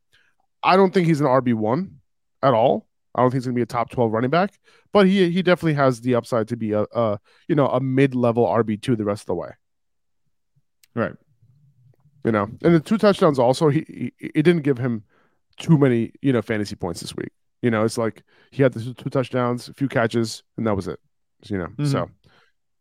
[0.63, 1.99] I don't think he's an RB one
[2.43, 2.87] at all.
[3.13, 4.57] I don't think he's gonna be a top 12 running back,
[4.93, 8.45] but he he definitely has the upside to be a, a you know a mid-level
[8.45, 9.49] RB two the rest of the way.
[10.95, 11.13] Right.
[12.23, 15.03] You know, and the two touchdowns also he, he it didn't give him
[15.57, 17.31] too many you know fantasy points this week.
[17.61, 20.87] You know, it's like he had the two- touchdowns, a few catches, and that was
[20.87, 20.99] it.
[21.47, 21.87] You know, Mhm.
[21.91, 22.09] so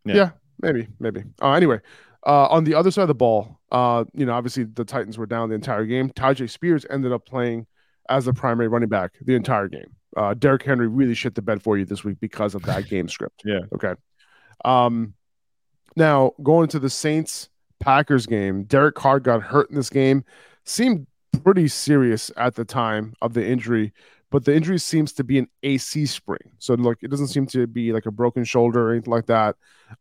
[0.05, 0.15] Yeah.
[0.15, 0.31] yeah.
[0.63, 1.25] Maybe, maybe.
[1.41, 1.81] Uh, anyway,
[2.27, 5.27] uh, on the other side of the ball, uh, you know, obviously the Titans were
[5.27, 6.11] down the entire game.
[6.11, 7.67] Tyjae Spears ended up playing
[8.09, 9.97] as the primary running back the entire game.
[10.17, 13.09] Uh, Derrick Henry really shit the bed for you this week because of that game
[13.09, 13.43] script.
[13.45, 13.61] Yeah.
[13.75, 13.95] Okay.
[14.65, 15.15] Um,
[15.97, 20.25] now going to the Saints Packers game, Derek Carr got hurt in this game.
[20.65, 21.07] Seemed
[21.45, 23.93] pretty serious at the time of the injury,
[24.31, 26.53] but the injury seems to be an AC sprain.
[26.59, 29.57] So look, it doesn't seem to be like a broken shoulder or anything like that.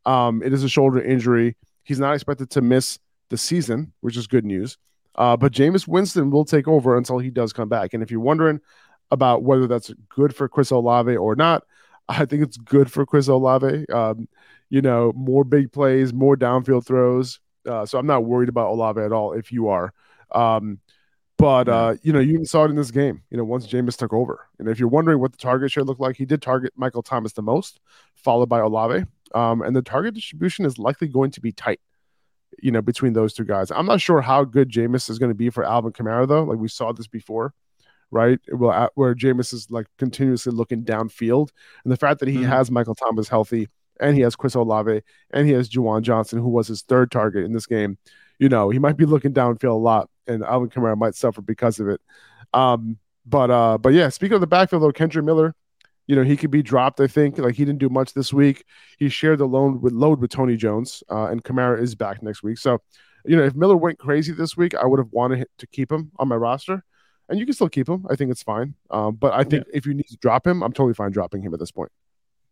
[0.06, 1.58] Um, it is a shoulder injury.
[1.84, 4.78] He's not expected to miss the season, which is good news.
[5.15, 7.94] Uh, but Jameis Winston will take over until he does come back.
[7.94, 8.62] And if you're wondering
[9.12, 11.63] about whether that's good for Chris Olave or not,
[12.08, 13.86] I think it's good for Chris Olave.
[13.89, 14.28] Um,
[14.70, 17.39] you know, more big plays, more downfield throws.
[17.68, 19.34] Uh, so I'm not worried about Olave at all.
[19.34, 19.94] If you are,
[20.32, 20.80] um,
[21.39, 23.23] but uh, you know, you saw it in this game.
[23.32, 26.02] You know, once Jameis took over, and if you're wondering what the target share looked
[26.02, 27.80] like, he did target Michael Thomas the most,
[28.15, 29.06] followed by Olave.
[29.34, 31.80] Um, and the target distribution is likely going to be tight.
[32.62, 35.36] You know, between those two guys, I'm not sure how good Jameis is going to
[35.36, 36.43] be for Alvin Kamara though.
[36.43, 37.54] Like we saw this before,
[38.12, 38.39] right?
[38.52, 41.49] Well, where Jameis is like continuously looking downfield,
[41.84, 42.49] and the fact that he Mm-hmm.
[42.49, 43.69] has Michael Thomas healthy,
[44.02, 47.45] and he has Chris Olave, and he has Juwan Johnson, who was his third target
[47.45, 47.97] in this game.
[48.39, 51.80] You know, he might be looking downfield a lot, and Alvin Kamara might suffer because
[51.80, 52.02] of it.
[52.54, 55.56] Um, but uh, but yeah, speaking of the backfield though, Kendre Miller,
[56.08, 57.00] you know, he could be dropped.
[57.00, 58.65] I think like he didn't do much this week.
[58.98, 62.42] He shared the load with load with Tony Jones, uh, and Kamara is back next
[62.42, 62.58] week.
[62.58, 62.80] So,
[63.26, 66.12] you know, if Miller went crazy this week, I would have wanted to keep him
[66.18, 66.84] on my roster,
[67.28, 68.08] and you can still keep him.
[68.10, 68.74] I think it's fine.
[68.89, 71.54] Um, but I think if you need to drop him, I'm totally fine dropping him
[71.54, 71.92] at this point.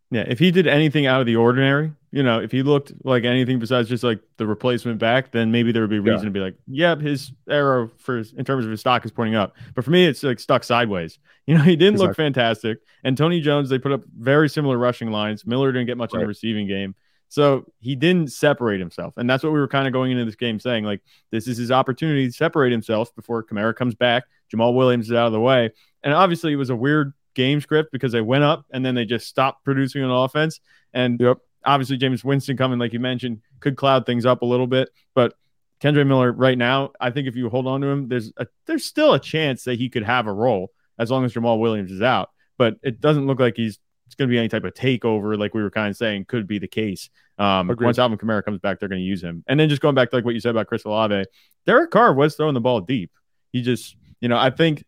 [0.09, 3.25] Yeah, if he did anything out of the ordinary, you know, if he looked like
[3.25, 6.39] anything besides just like the replacement back, then maybe there would be reason to be
[6.39, 9.55] like, yep, his arrow for in terms of his stock is pointing up.
[9.75, 11.19] But for me, it's like stuck sideways.
[11.47, 12.79] You know, he didn't look fantastic.
[13.05, 15.45] And Tony Jones, they put up very similar rushing lines.
[15.45, 16.93] Miller didn't get much in the receiving game.
[17.29, 19.15] So he didn't separate himself.
[19.15, 21.57] And that's what we were kind of going into this game saying, like, this is
[21.57, 24.25] his opportunity to separate himself before Kamara comes back.
[24.53, 25.71] Jamaal Williams is out of the way.
[26.03, 29.05] And obviously, it was a weird game script because they went up and then they
[29.05, 30.59] just stopped producing an offense.
[30.93, 31.37] And Yep.
[31.63, 34.89] obviously, Jameis Winston coming, like you mentioned, could cloud things up a little bit.
[35.13, 35.35] But
[35.79, 38.83] Kendre Miller, right now, I think if you hold on to him, there's a, there's
[38.85, 42.01] still a chance that he could have a role as long as Jamaal Williams is
[42.01, 42.31] out.
[42.57, 45.53] But it doesn't look like he's it's going to be any type of takeover, like
[45.53, 47.09] we were kind of saying could be the case.
[47.37, 47.85] Um, Agreed.
[47.85, 49.43] once Alvin Kamara comes back, they're going to use him.
[49.47, 51.25] And then just going back to like what you said about Chris Olave,
[51.67, 53.11] Derek Carr was throwing the ball deep.
[53.51, 54.83] He just, you know, I think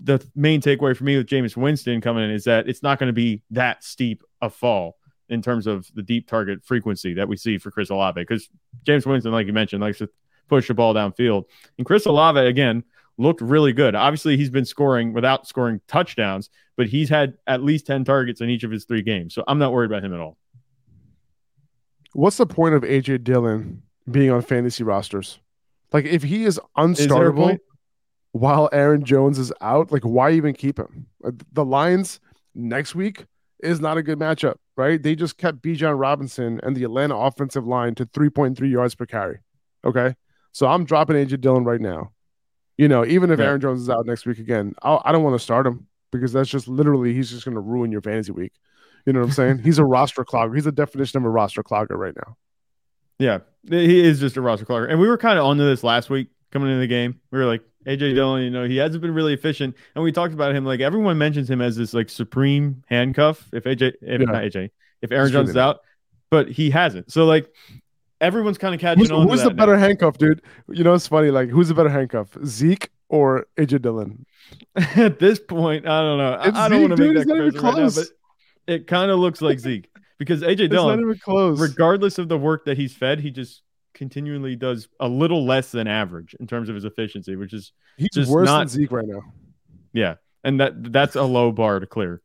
[0.00, 3.08] the main takeaway for me with Jameis Winston coming in is that it's not going
[3.08, 4.96] to be that steep a fall
[5.28, 8.48] in terms of the deep target frequency that we see for Chris Olave because
[8.84, 10.08] Jameis Winston, like you mentioned, likes to
[10.48, 11.44] push the ball downfield.
[11.78, 12.84] And Chris Olave, again,
[13.16, 13.94] looked really good.
[13.94, 18.50] Obviously, he's been scoring without scoring touchdowns, but he's had at least 10 targets in
[18.50, 19.34] each of his three games.
[19.34, 20.36] So I'm not worried about him at all.
[22.12, 25.38] What's the point of AJ Dillon being on fantasy rosters?
[25.92, 27.58] Like, if he is unstartable?
[28.32, 31.06] While Aaron Jones is out, like, why even keep him?
[31.24, 32.20] Uh, the Lions
[32.54, 33.26] next week
[33.62, 35.02] is not a good matchup, right?
[35.02, 39.38] They just kept Bijan Robinson and the Atlanta offensive line to 3.3 yards per carry.
[39.84, 40.14] Okay.
[40.52, 42.12] So I'm dropping AJ Dillon right now.
[42.78, 43.46] You know, even if Yeah.
[43.46, 46.32] Aaron Jones is out next week again, I'll, I don't want to start him because
[46.32, 48.52] that's just literally, he's just going to ruin your fantasy week.
[49.06, 49.58] You know what I'm saying?
[49.58, 50.54] He's a roster clogger.
[50.54, 52.36] He's a definition of a roster clogger right now.
[53.18, 54.88] Yeah, he is just a roster clogger.
[54.90, 57.20] And we were kind of onto this last week coming into the game.
[57.30, 59.74] We were like, AJ Dillon, you know, he hasn't been really efficient.
[59.94, 63.48] And we talked about him like everyone mentions him as this like supreme handcuff.
[63.52, 64.26] If AJ, if Yeah.
[64.26, 64.70] not AJ,
[65.02, 65.80] if Aaron Jones is out,
[66.30, 67.10] but he hasn't.
[67.12, 67.52] So like
[68.20, 69.28] everyone's kind of catching Who's, on.
[69.28, 69.80] who's the better now.
[69.80, 70.42] handcuff, dude?
[70.68, 71.30] You know, it's funny.
[71.30, 74.24] Like, who's the better handcuff, Zeke or AJ Dillon?
[74.96, 76.32] At this point, I don't know.
[76.34, 78.12] I- It's I, don't want to make that comparison right now, but close.
[78.68, 81.04] it kind of looks like Zeke because AJ Dillon,
[81.58, 83.62] regardless of the work that he's fed, he just
[84.02, 88.08] continually does a little less than average in terms of his efficiency, which is He's
[88.12, 89.22] just worse not than Zeke right now.
[89.92, 92.20] Yeah, and that that's a low bar to clear.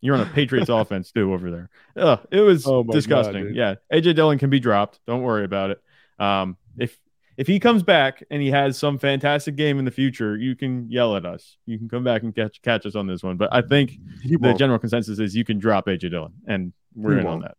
[0.00, 1.70] You're on a Patriots offense too over there.
[1.96, 3.54] Ugh, it was Oh my God, disgusting.
[3.54, 4.98] yeah, AJ Dillon can be dropped.
[5.06, 5.80] Don't worry about it.
[6.18, 6.98] Um, if
[7.36, 10.90] if he comes back and he has some fantastic game in the future, you can
[10.90, 11.56] yell at us.
[11.64, 13.36] You can come back and catch catch us on this one.
[13.36, 13.92] But I think
[14.24, 17.42] the general consensus is you can drop AJ Dillon, and we're He in on won't.
[17.44, 17.56] that.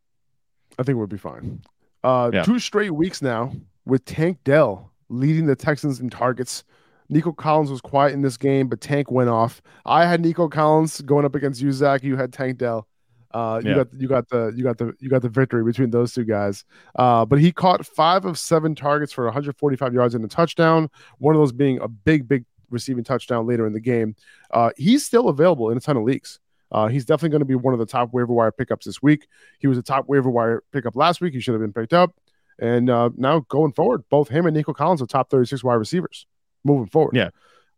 [0.78, 1.62] I think we'll be fine.
[2.04, 2.44] Uh, Yeah.
[2.44, 3.52] Two straight weeks now
[3.86, 6.64] with Tank Dell leading the Texans in targets.
[7.10, 9.62] Nico Collins was quiet in this game, but Tank went off.
[9.86, 12.04] I had Nico Collins going up against you, Zach.
[12.04, 12.88] You had Tank Dell.
[13.34, 13.76] Uh, you Yeah.
[13.76, 16.64] got you got the you got the you got the victory between those two guys.
[16.96, 20.90] Uh, but he caught five of seven targets for 145 yards and a touchdown.
[21.18, 24.16] One of those being a big, big receiving touchdown later in the game.
[24.52, 26.40] Uh, he's still available in a ton of leagues.
[26.72, 29.28] Uh, he's definitely going to be one of the top waiver wire pickups this week.
[29.60, 31.34] He was a top waiver wire pickup last week.
[31.34, 32.16] He should have been picked up.
[32.60, 36.28] And uh, now going forward, both him and Nico Collins are top 36 wide receivers
[36.64, 37.16] moving forward.
[37.16, 37.30] Yeah.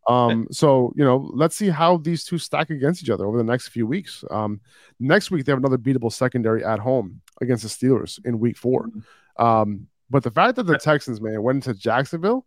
[0.08, 3.43] Um, so you know, let's see how these two stack against each other over the
[3.43, 4.23] next few weeks.
[4.29, 4.60] Um,
[4.99, 8.89] next week they have another beatable secondary at home against the Steelers in Week 4
[9.38, 12.45] Um, but the fact that the Texans man went into Jacksonville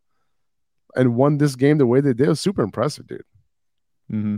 [0.95, 3.25] and won this game the way they did was super impressive, dude.
[4.13, 4.37] Mm-hmm.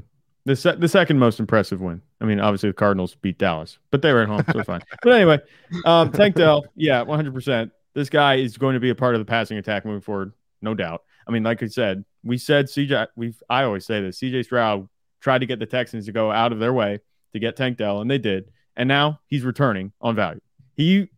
[0.49, 2.01] The se- the second most impressive win.
[2.23, 4.81] I mean, obviously the Cardinals beat Dallas, but they were at home, so fine.
[5.03, 5.41] But anyway,
[5.85, 7.71] um, Tank Dell, yeah, one hundred percent.
[7.93, 10.33] This guy is going to be a part of the passing attack moving forward,
[10.63, 11.03] no doubt.
[11.27, 13.09] I mean, like I said, we said CJ.
[13.15, 14.21] We I always say this.
[14.21, 14.89] CJ Stroud
[15.21, 17.01] tried to get the Texans to go out of their way
[17.35, 18.51] to get Tank Dell, and they did.
[18.75, 20.41] And now he's returning on value.
[20.77, 21.11] He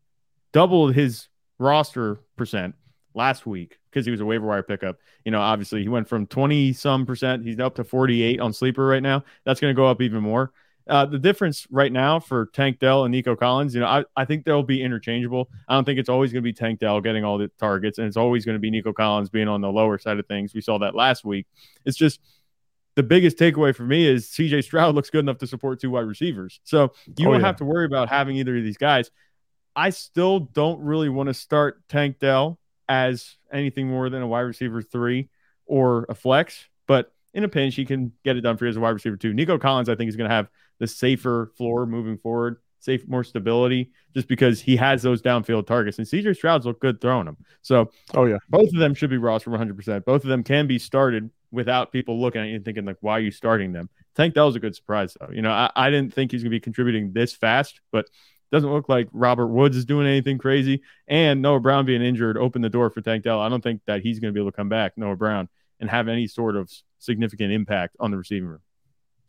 [0.50, 1.28] doubled his
[1.60, 2.74] roster percent
[3.14, 4.98] last week because he was a waiver wire pickup.
[5.24, 8.86] You know, obviously he went from 20 some percent, he's up to 48 on sleeper
[8.86, 9.24] right now.
[9.44, 10.52] That's going to go up even more.
[10.88, 14.24] Uh, the difference right now for Tank Dell and Nico Collins, you know, I, I
[14.24, 15.48] think they'll be interchangeable.
[15.68, 18.08] I don't think it's always going to be Tank Dell getting all the targets, and
[18.08, 20.52] it's always going to be Nico Collins being on the lower side of things.
[20.52, 21.46] We saw that last week.
[21.84, 22.18] It's just
[22.96, 26.06] the biggest takeaway for me is CJ Stroud looks good enough to support two wide
[26.06, 26.60] receivers.
[26.64, 27.46] So you Oh, don't yeah.
[27.46, 29.10] have to worry about having either of these guys.
[29.76, 32.58] I still don't really want to start Tank Dell
[32.90, 35.28] as anything more than a wide receiver three
[35.64, 38.76] or a flex, but in a pinch, he can get it done for you as
[38.76, 39.32] a wide receiver two.
[39.32, 40.48] Nico Collins, I think, is going to have
[40.80, 45.98] the safer floor moving forward, safe, more stability, just because he has those downfield targets.
[45.98, 47.36] And CJ Stroud's look good throwing them.
[47.62, 50.04] So, oh yeah, both of them should be roster 100%.
[50.04, 53.12] Both of them can be started without people looking at you and thinking like, why
[53.12, 53.88] are you starting them?
[54.16, 55.32] Tank Dell's a good surprise though.
[55.32, 58.08] You know, I, I didn't think he's going to be contributing this fast, but
[58.50, 60.82] doesn't look like Robert Woods is doing anything crazy.
[61.06, 63.40] And Noah Brown being injured opened the door for Tank Dell.
[63.40, 65.88] I don't think that he's going to be able to come back, Noah Brown, and
[65.88, 68.60] have any sort of significant impact on the receiving room.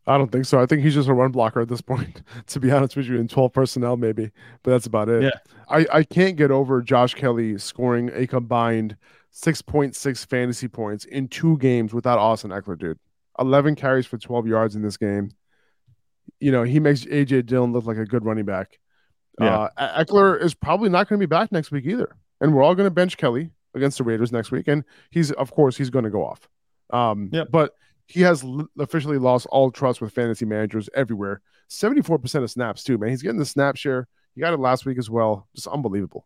[0.08, 0.60] I don't think so.
[0.60, 3.18] I think he's just a run blocker at this point, to be honest with you,
[3.18, 4.32] in 12 personnel, maybe,
[4.64, 5.24] but that's about it.
[5.24, 5.54] Yeah.
[5.70, 8.98] I, I can't get over Josh Kelley scoring a combined
[9.32, 13.00] 6.6 fantasy points in two games without Austin Ekeler, dude.
[13.40, 15.32] 11 carries for 12 yards in this game.
[16.40, 18.80] You know, he makes AJ Dillon look like a good running back.
[19.40, 19.70] Yeah.
[19.78, 22.16] Uh, Ekeler is probably not going to be back next week either.
[22.42, 24.68] And we're all going to bench Kelley against the Raiders next week.
[24.68, 26.48] And he's, of course, he's going to go off.
[26.92, 27.48] Um, Yep.
[27.52, 27.74] But
[28.08, 31.42] he has l- officially lost all trust with fantasy managers everywhere.
[31.70, 33.10] 74% of snaps, too, man.
[33.12, 34.08] He's getting the snap share.
[34.36, 35.48] He got it last week as well.
[35.56, 36.26] Just unbelievable.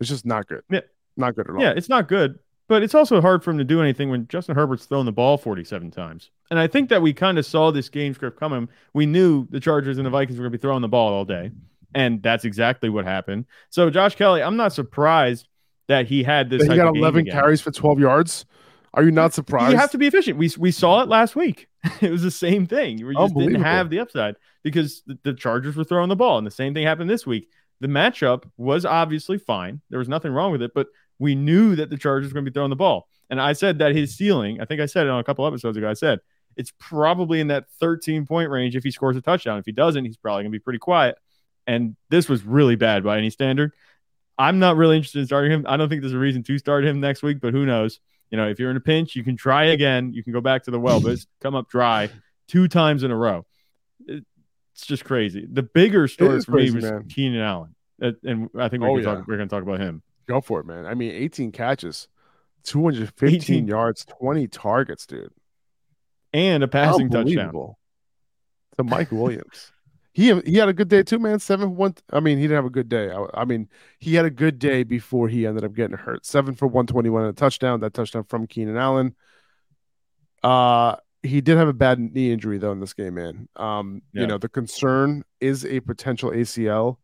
[0.00, 0.62] It's just not good.
[0.70, 0.80] Yeah.
[1.16, 1.62] Not good at all.
[1.62, 2.38] Yeah, it's not good,
[2.68, 5.36] but it's also hard for him to do anything when Justin Herbert's throwing the ball
[5.38, 6.30] 47 times.
[6.50, 8.68] And I think that we kind of saw this game script coming.
[8.92, 11.24] We knew the Chargers and the Vikings were going to be throwing the ball all
[11.24, 11.52] day,
[11.94, 13.46] and that's exactly what happened.
[13.70, 15.48] So Josh Kelley, I'm not surprised
[15.88, 16.62] that he had this.
[16.62, 17.34] He got of game 11 again.
[17.34, 18.46] carries for 12 yards.
[18.94, 19.72] Are you not surprised?
[19.72, 20.38] You have to be efficient.
[20.38, 21.68] We we saw it last week.
[22.00, 23.04] it was the same thing.
[23.04, 26.46] We just didn't have the upside because the, the Chargers were throwing the ball, and
[26.46, 27.48] the same thing happened this week.
[27.80, 29.80] The matchup was obviously fine.
[29.90, 30.86] There was nothing wrong with it, but
[31.18, 33.08] we knew that the Chargers were going to be throwing the ball.
[33.30, 35.76] And I said that his ceiling, I think I said it on a couple episodes
[35.76, 35.88] ago.
[35.88, 36.20] I said
[36.56, 39.58] it's probably in that 13 point range if he scores a touchdown.
[39.58, 41.16] If he doesn't, he's probably going to be pretty quiet.
[41.66, 43.72] And this was really bad by any standard.
[44.38, 45.64] I'm not really interested in starting him.
[45.68, 48.00] I don't think there's a reason to start him next week, but who knows?
[48.30, 50.12] You know, if you're in a pinch, you can try again.
[50.12, 52.10] You can go back to the well, but it's come up dry
[52.48, 53.46] two times in a row.
[54.06, 55.46] It's just crazy.
[55.50, 57.08] The bigger story for crazy, me was man.
[57.08, 59.14] Keenan Allen, Uh, and I think we're Oh, going to yeah.
[59.16, 59.26] talk.
[59.28, 60.02] We're going to talk about him.
[60.26, 60.84] Go for it, man.
[60.84, 62.08] I mean, 18 catches,
[62.64, 63.68] 215 18.
[63.68, 65.30] yards, 20 targets, dude.
[66.32, 67.52] and a passing touchdown.
[68.78, 69.70] To Mike Williams.
[70.14, 71.40] He he had a good day too, man.
[71.40, 71.94] Seven one.
[72.10, 73.10] I mean, he didn't have a good day.
[73.10, 76.24] I, I mean, he had a good day before he ended up getting hurt.
[76.24, 77.80] Seven for one twenty one and a touchdown.
[77.80, 79.14] That touchdown from Keenan Allen.
[80.42, 83.48] Uh he did have a bad knee injury though in this game, man.
[83.56, 84.20] Um, Yeah.
[84.22, 86.98] you know, the concern is a potential ACL,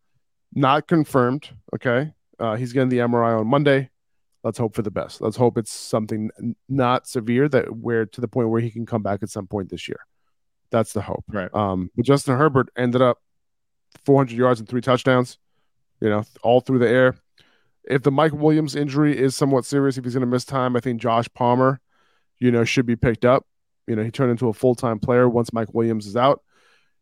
[0.54, 1.48] not confirmed.
[1.74, 2.12] Okay.
[2.38, 3.88] Uh, he's getting the MRI on Monday.
[4.44, 5.22] Let's hope for the best.
[5.22, 6.30] Let's hope it's something
[6.68, 9.70] not severe that where to the point where he can come back at some point
[9.70, 10.00] this year.
[10.70, 11.24] That's the hope.
[11.28, 11.52] Right.
[11.54, 13.18] Um, but Justin Herbert ended up
[14.04, 15.38] 400 yards and three touchdowns,
[16.00, 17.16] you know, all through the air.
[17.84, 20.80] If the Mike Williams injury is somewhat serious, if he's going to miss time, I
[20.80, 21.80] think Josh Palmer,
[22.38, 23.46] you know, should be picked up.
[23.86, 26.42] You know, he turned into a full time player once Mike Williams is out.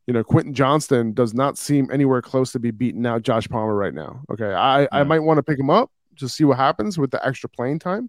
[0.07, 3.75] You know, Quentin Johnston does not seem anywhere close to be beating out Josh Palmer
[3.75, 4.23] right now.
[4.31, 4.55] Okay.
[4.55, 7.49] I, I might want to pick him up to see what happens with the extra
[7.51, 8.09] playing time,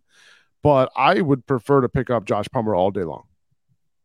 [0.63, 3.23] but I would prefer to pick up Josh Palmer all day long.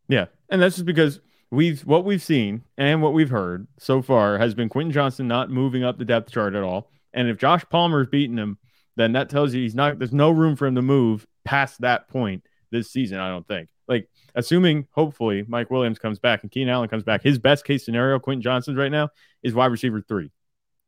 [0.09, 1.21] Yeah, and that's just because
[1.55, 5.51] we've what we've seen and what we've heard so far has been Quentin Johnston not
[5.51, 6.91] moving up the depth chart at all.
[7.13, 8.59] And if Josh Palmer's beating him,
[8.97, 9.99] then that tells you he's not.
[9.99, 13.19] There's no room for him to move past that point this season.
[13.19, 13.69] I don't think.
[13.87, 17.23] Like assuming, hopefully, Mike Williams comes back and Keenan Allen comes back.
[17.23, 19.11] His best case scenario, Quentin Johnston's right now,
[19.43, 20.31] is wide receiver three,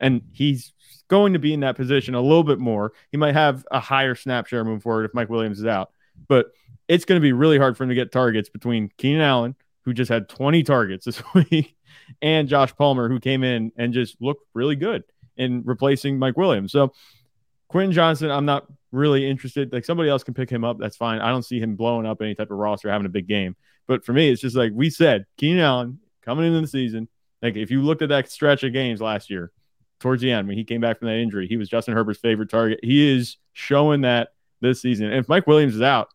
[0.00, 0.72] and he's
[1.08, 2.92] going to be in that position a little bit more.
[3.10, 5.90] He might have a higher snap share moving forward if Mike Williams is out,
[6.26, 6.46] but
[6.88, 9.56] it's going to be really hard for him to get targets between Keenan Allen,
[9.86, 11.76] who just had 20 targets this week,
[12.20, 15.04] and Josh Palmer, who came in and just looked really good
[15.38, 16.72] in replacing Mike Williams.
[16.72, 16.92] So
[17.68, 19.72] Quentin Johnston, I'm not really interested.
[19.72, 20.78] Like somebody else can pick him up.
[20.78, 21.20] That's fine.
[21.20, 23.56] I don't see him blowing up any type of roster, having a big game.
[23.86, 27.08] But for me, it's just like we said, Keenan Allen coming into the season.
[27.40, 29.52] Like if you looked at that stretch of games last year,
[30.00, 32.50] towards the end when he came back from that injury, he was Justin Herbert's favorite
[32.50, 32.80] target.
[32.82, 34.30] He is showing that
[34.60, 35.06] this season.
[35.06, 36.08] And if Mike Williams is out,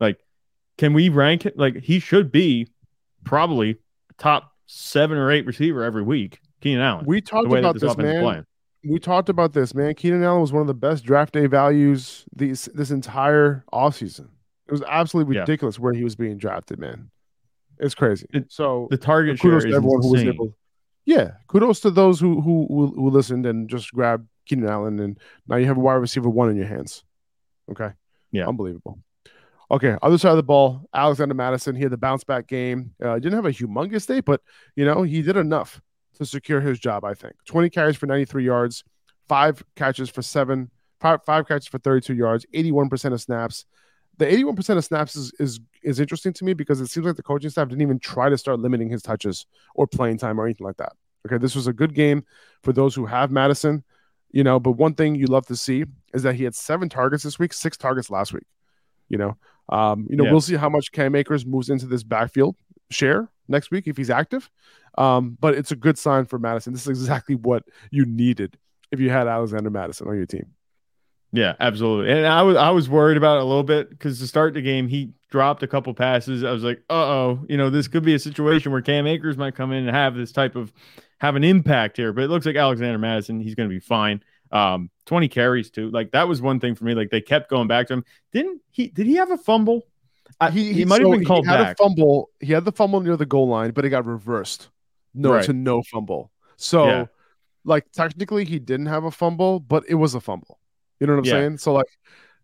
[0.00, 0.18] like,
[0.78, 1.58] can we rank it?
[1.58, 2.68] Like he should be
[3.26, 3.76] probably
[4.16, 6.40] top seven or eight receiver every week.
[6.62, 7.04] Keenan Allen.
[7.06, 8.46] We talked about this, this man.
[8.82, 9.94] We talked about this, man.
[9.94, 14.28] Keenan Allen was one of the best draft day values these this entire offseason.
[14.68, 15.82] It was absolutely ridiculous yeah.
[15.82, 17.10] where he was being drafted, man.
[17.78, 18.26] It's crazy.
[18.32, 20.02] It, so the target share is everyone insane.
[20.02, 20.56] who was able.
[21.04, 25.18] Yeah, kudos to those who who who, who listened and just grabbed Keenan Allen, and
[25.46, 27.04] now you have a wide receiver one in your hands.
[27.70, 27.90] Okay,
[28.32, 28.98] yeah, unbelievable.
[29.70, 31.74] Okay, other side of the ball, Alexander Mattison.
[31.74, 32.92] He had the bounce back game.
[33.02, 34.40] Uh, didn't have a humongous day, but
[34.76, 35.80] you know he did enough
[36.18, 37.04] to secure his job.
[37.04, 38.84] I think twenty carries for ninety three yards,
[39.28, 43.20] five catches for seven, five, five catches for thirty two yards, eighty one percent of
[43.20, 43.66] snaps.
[44.18, 47.22] The 81% of snaps is, is is interesting to me because it seems like the
[47.22, 49.44] coaching staff didn't even try to start limiting his touches
[49.74, 50.92] or playing time or anything like that.
[51.26, 52.24] Okay, this was a good game
[52.62, 53.84] for those who have Mattison,
[54.30, 54.58] you know.
[54.58, 57.52] But one thing you love to see is that he had seven targets this week,
[57.52, 58.44] six targets last week.
[59.08, 59.36] You know,
[59.68, 60.30] um, you know, yeah.
[60.30, 62.56] we'll see how much Cam Akers moves into this backfield
[62.90, 64.50] share next week if he's active.
[64.98, 66.72] Um, but it's a good sign for Mattison.
[66.72, 68.58] This is exactly what you needed
[68.90, 70.46] if you had Alexander Mattison on your team.
[71.32, 72.12] Yeah, absolutely.
[72.12, 74.62] And I was I was worried about it a little bit because to start the
[74.62, 76.44] game, he dropped a couple passes.
[76.44, 79.36] I was like, uh oh, you know, this could be a situation where Cam Akers
[79.36, 80.72] might come in and have this type of
[81.18, 82.12] have an impact here.
[82.12, 84.22] But it looks like Alexander Mattison he's going to be fine.
[84.52, 85.90] Um, 20 carries too.
[85.90, 86.94] Like that was one thing for me.
[86.94, 88.04] Like they kept going back to him.
[88.32, 88.88] Didn't he?
[88.88, 89.82] Did he have a fumble?
[90.52, 91.80] He, he, might so have been called he had back.
[91.80, 92.30] a fumble.
[92.40, 94.68] He had the fumble near the goal line, but it got reversed.
[95.14, 95.44] No right.
[95.44, 96.30] to no fumble.
[96.56, 97.06] So, yeah.
[97.64, 100.58] like technically, he didn't have a fumble, but it was a fumble.
[101.00, 101.32] You know what I'm yeah.
[101.32, 101.58] saying?
[101.58, 101.86] So like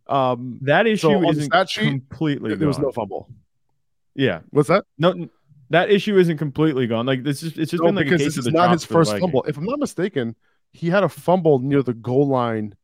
[0.08, 3.28] um that issue so isn't that sheet, completely there was no fumble.
[4.14, 4.40] Yeah.
[4.50, 4.84] What's that?
[4.98, 5.28] No
[5.70, 7.06] that issue isn't completely gone.
[7.06, 9.42] Like this is it's just no, been like because this is not his first fumble.
[9.44, 10.36] If I'm not mistaken,
[10.72, 12.74] he had a fumble near the goal line.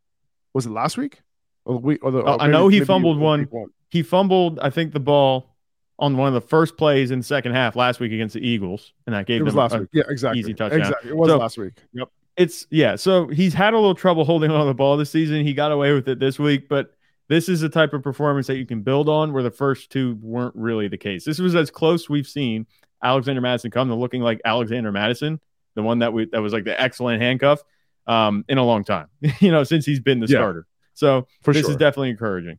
[0.54, 1.20] Was it last week?
[1.64, 3.44] Or the week or the, oh, I know he fumbled one.
[3.50, 3.68] one.
[3.90, 5.54] He fumbled, I think, the ball
[5.98, 8.92] on one of the first plays in the second half last week against the Eagles,
[9.06, 9.88] and that gave it was last week.
[9.92, 10.40] Yeah, exactly.
[10.40, 10.80] Easy touchdown.
[10.80, 11.10] Exactly.
[11.10, 11.74] It was so, last week.
[11.92, 12.08] Yep
[12.38, 12.96] it's yeah.
[12.96, 15.44] So he's had a little trouble holding on the ball this season.
[15.44, 16.94] He got away with it this week, but
[17.28, 20.16] this is the type of performance that you can build on where the first two
[20.22, 21.24] weren't really the case.
[21.24, 22.66] This was as close we've seen
[23.02, 25.40] Alexander Mattison come to looking like Alexander Mattison,
[25.74, 27.62] the one that we that was like the excellent handcuff
[28.08, 29.06] um, in a long time.
[29.40, 30.66] you know, since he's been the yeah, starter.
[30.94, 31.70] So for this sure.
[31.70, 32.58] is definitely encouraging.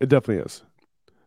[0.00, 0.62] It definitely is.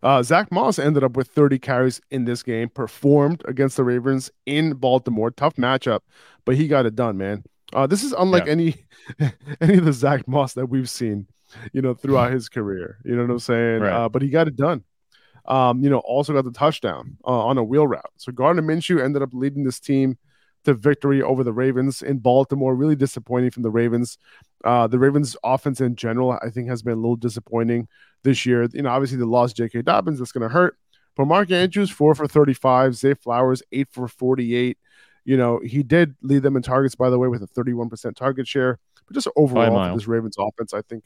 [0.02, 4.30] Uh, Zach Moss ended up with 30 carries in this game, performed against the Ravens
[4.46, 5.32] in Baltimore.
[5.32, 6.02] Tough matchup,
[6.44, 7.44] but he got it done, man.
[7.72, 8.52] Uh, this is unlike yeah.
[8.52, 8.86] any
[9.62, 11.28] any of the Zach Moss that we've seen,
[11.72, 12.98] you know, throughout his career.
[13.06, 13.82] You know what I'm saying?
[13.82, 13.94] Right.
[13.94, 14.84] Uh, but he got it done.
[15.46, 18.12] Um, you know, also got the touchdown uh, on a wheel route.
[18.18, 20.18] So Gardner Minshew ended up leading this team
[20.66, 22.76] to victory over the Ravens in Baltimore.
[22.76, 24.18] Really disappointing from the Ravens.
[24.64, 27.88] Uh, the Ravens' offense in general, I think, has been a little disappointing
[28.24, 28.68] this year.
[28.72, 29.82] You know, obviously they lost J.K.
[29.82, 30.20] Dobbins.
[30.20, 30.78] That's going to hurt.
[31.16, 32.96] But Mark Andrews, four for 35.
[32.96, 34.78] Zay Flowers, eight for 48.
[35.26, 38.48] You know, he did lead them in targets, by the way, with a 31% target
[38.48, 38.80] share.
[39.08, 41.06] But just overall, this Ravens offense, I think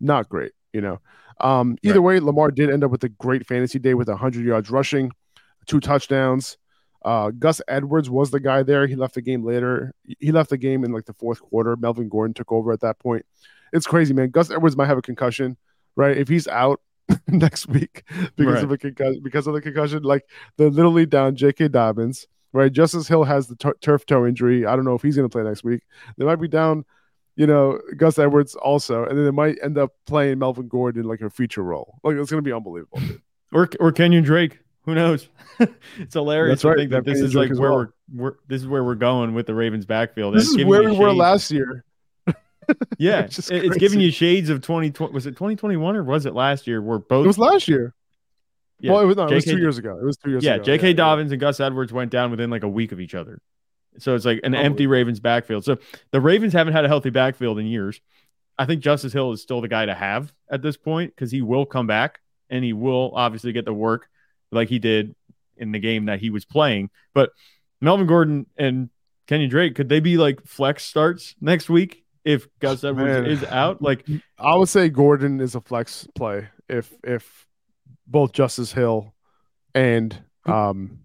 [0.00, 0.52] not great.
[0.72, 1.00] You know,
[1.40, 2.20] um, either right.
[2.20, 5.10] way, Lamar did end up with a great fantasy day with 100 yards rushing,
[5.66, 6.58] two touchdowns.
[7.06, 8.86] Uh, Gus Edwards was the guy there.
[8.86, 9.94] He left the game later.
[10.18, 11.76] He left the game in like the fourth quarter.
[11.76, 13.24] Melvin Gordon took over at that point.
[13.72, 14.30] It's crazy, man.
[14.30, 15.56] Gus Edwards might have a concussion,
[15.94, 16.16] right?
[16.16, 16.80] If he's out
[17.28, 18.02] next week
[18.36, 18.64] because right.
[18.64, 20.24] of a concussion, because of the concussion, like
[20.56, 21.68] they're literally down J.K.
[21.68, 22.72] Dobbins, right?
[22.72, 24.66] Justice Hill has the t- turf toe injury.
[24.66, 25.82] I don't know if he's going to play next week.
[26.18, 26.84] They might be down
[27.36, 31.08] you know, Gus Edwards also, and then they might end up playing Melvin Gordon in
[31.08, 32.00] like a feature role.
[32.02, 32.98] Like it's gonna be unbelievable.
[33.52, 34.58] or or Kenyan Drake.
[34.86, 35.28] Who knows?
[35.98, 36.74] it's hilarious That's right.
[36.74, 37.78] to think that, that this is like where well.
[38.14, 40.34] we're, we're this is where we're going with the Ravens backfield.
[40.34, 40.98] This is where we shades.
[40.98, 41.84] were last year.
[42.98, 45.12] yeah, it's, it's, giving you shades of 2020.
[45.12, 46.80] Was it 2021 or was it last year?
[46.80, 47.94] Where both it was last year.
[48.78, 49.98] Yeah, well, it was, no, it was two years ago.
[49.98, 50.50] It was two years ago.
[50.50, 50.64] yeah, ago.
[50.64, 50.88] J.K.
[50.88, 51.34] Yeah, Dobbins yeah.
[51.34, 53.40] and Gus Edwards went down within like a week of each other.
[53.98, 54.66] So it's like an Probably.
[54.66, 55.64] empty Ravens backfield.
[55.64, 55.78] So
[56.10, 58.00] the Ravens haven't had a healthy backfield in years.
[58.58, 61.42] I think Justice Hill is still the guy to have at this point because he
[61.42, 62.20] will come back
[62.50, 64.08] and he will obviously get the work
[64.52, 65.14] like he did
[65.56, 66.90] in the game that he was playing.
[67.14, 67.30] But
[67.80, 68.90] Melvin Gordon and
[69.26, 73.26] Kenny Drake, could they be like flex starts next week if Gus Edwards Man.
[73.26, 73.82] is out?
[73.82, 74.06] Like
[74.38, 77.46] I would say Gordon is a flex play if if
[78.06, 79.14] both Justice Hill
[79.74, 81.00] and um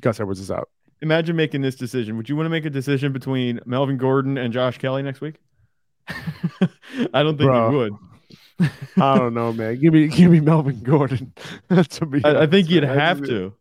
[0.00, 0.68] Gus Edwards is out
[1.00, 2.16] imagine making this decision.
[2.16, 5.36] Would you want to make a decision between Melvin Gordon and Josh Kelley next week?
[6.08, 7.92] I don't think Bro, you would.
[8.96, 9.78] I don't know, man.
[9.80, 11.32] Give me give me Melvin Gordon.
[11.70, 13.54] to be I, I think you'd have to.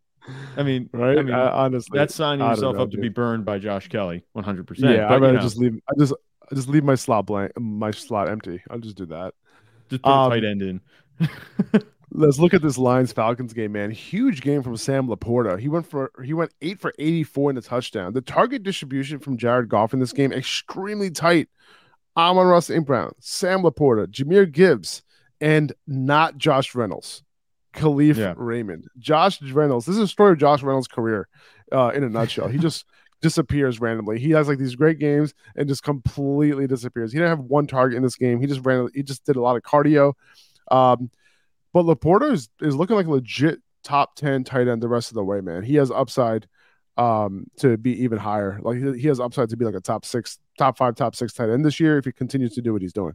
[0.57, 1.17] I mean, right?
[1.17, 2.97] I mean, I, honestly, that's signing yourself know, up dude.
[2.97, 4.93] to be burned by Josh Kelley, one hundred percent.
[4.93, 5.79] Yeah, I better just leave.
[5.89, 6.13] I just
[6.51, 8.61] I just leave my slot blank, my slot empty.
[8.69, 9.33] I'll just do that.
[9.89, 10.81] Just put um, a tight end in.
[12.11, 13.91] Let's look at this Lions Falcons game, man.
[13.91, 15.59] Huge game from Sam LaPorta.
[15.59, 18.13] He went for he went eight for 84 in the touchdown.
[18.13, 21.49] The target distribution from Jared Goff in this game extremely tight.
[22.17, 22.85] Amon-Ra St.
[22.85, 25.03] Brown, Sam LaPorta, Jahmyr Gibbs,
[25.39, 27.23] and not Josh Reynolds.
[27.73, 28.33] Kalif yeah.
[28.35, 28.87] Raymond.
[28.97, 29.85] Josh Reynolds.
[29.85, 31.27] This is a story of Josh Reynolds' career
[31.71, 32.47] uh, in a nutshell.
[32.47, 32.85] He just
[33.21, 34.19] disappears randomly.
[34.19, 37.11] He has like these great games and just completely disappears.
[37.11, 38.41] He didn't have one target in this game.
[38.41, 38.89] He just ran.
[38.93, 40.13] He just did a lot of cardio.
[40.71, 41.11] Um,
[41.73, 45.15] but LaPorta is, is looking like a legit top 10 tight end the rest of
[45.15, 45.63] the way, man.
[45.63, 46.47] He has upside
[46.97, 48.59] um, to be even higher.
[48.61, 51.49] Like he has upside to be like a top six, top five, top six tight
[51.49, 53.13] end this year if he continues to do what he's doing.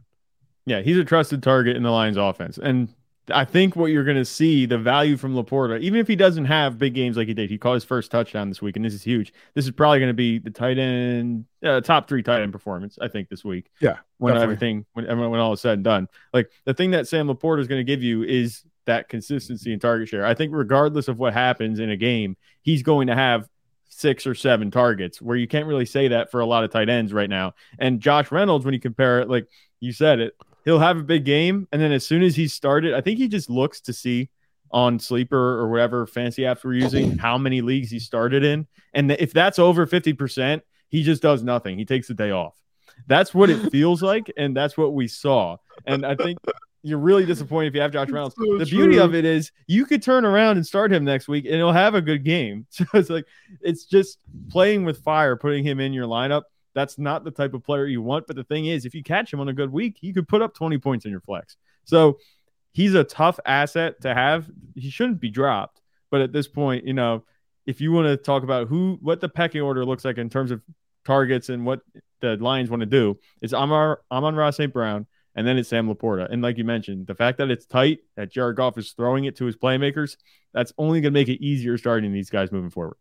[0.65, 2.57] Yeah, he's a trusted target in the Lions offense.
[2.57, 2.93] And
[3.29, 6.45] I think what you're going to see the value from LaPorta, even if he doesn't
[6.45, 8.93] have big games like he did, he caught his first touchdown this week, and this
[8.93, 9.33] is huge.
[9.53, 12.97] This is probably going to be the tight end, uh, top three tight end performance,
[13.01, 13.71] I think, this week.
[13.79, 14.43] Yeah, when definitely.
[14.43, 17.67] everything, when when all is said and done, like the thing that Sam LaPorta is
[17.67, 20.25] going to give you is that consistency and target share.
[20.25, 23.47] I think regardless of what happens in a game, he's going to have
[23.99, 25.21] six or seven targets.
[25.21, 27.53] Where you can't really say that for a lot of tight ends right now.
[27.79, 29.47] And Josh Reynolds, when you compare it, like
[29.79, 30.35] you said it
[30.65, 33.27] he'll have a big game, and then as soon as he started, I think he
[33.27, 34.29] just looks to see
[34.71, 39.11] on sleeper or whatever fancy apps we're using how many leagues he started in, and
[39.11, 41.77] if that's over fifty percent, he just does nothing.
[41.77, 42.55] He takes a day off.
[43.07, 45.57] That's what it feels like, and that's what we saw.
[45.85, 46.39] And I think
[46.83, 48.35] you're really disappointed if you have Josh Reynolds.
[48.37, 48.79] So the true.
[48.79, 51.71] beauty of it is you could turn around and start him next week, and he'll
[51.71, 52.67] have a good game.
[52.71, 53.25] So it's like
[53.61, 54.19] it's just
[54.49, 58.01] playing with fire, putting him in your lineup that's not the type of player you
[58.01, 58.27] want.
[58.27, 60.41] But the thing is, if you catch him on a good week, he could put
[60.41, 61.55] up 20 points in your flex.
[61.85, 62.19] So
[62.71, 64.49] he's a tough asset to have.
[64.75, 65.81] He shouldn't be dropped.
[66.09, 67.23] But at this point, you know,
[67.65, 70.51] if you want to talk about who, what the pecking order looks like in terms
[70.51, 70.61] of
[71.05, 71.81] targets and what
[72.19, 74.71] the Lions want to do, it's Amar, Amon Ross St.
[74.71, 76.31] Brown, and then it's Sam LaPorta.
[76.31, 79.35] And like you mentioned, the fact that it's tight, that Jared Goff is throwing it
[79.37, 80.17] to his playmakers,
[80.53, 82.97] that's only going to make it easier starting these guys moving forward.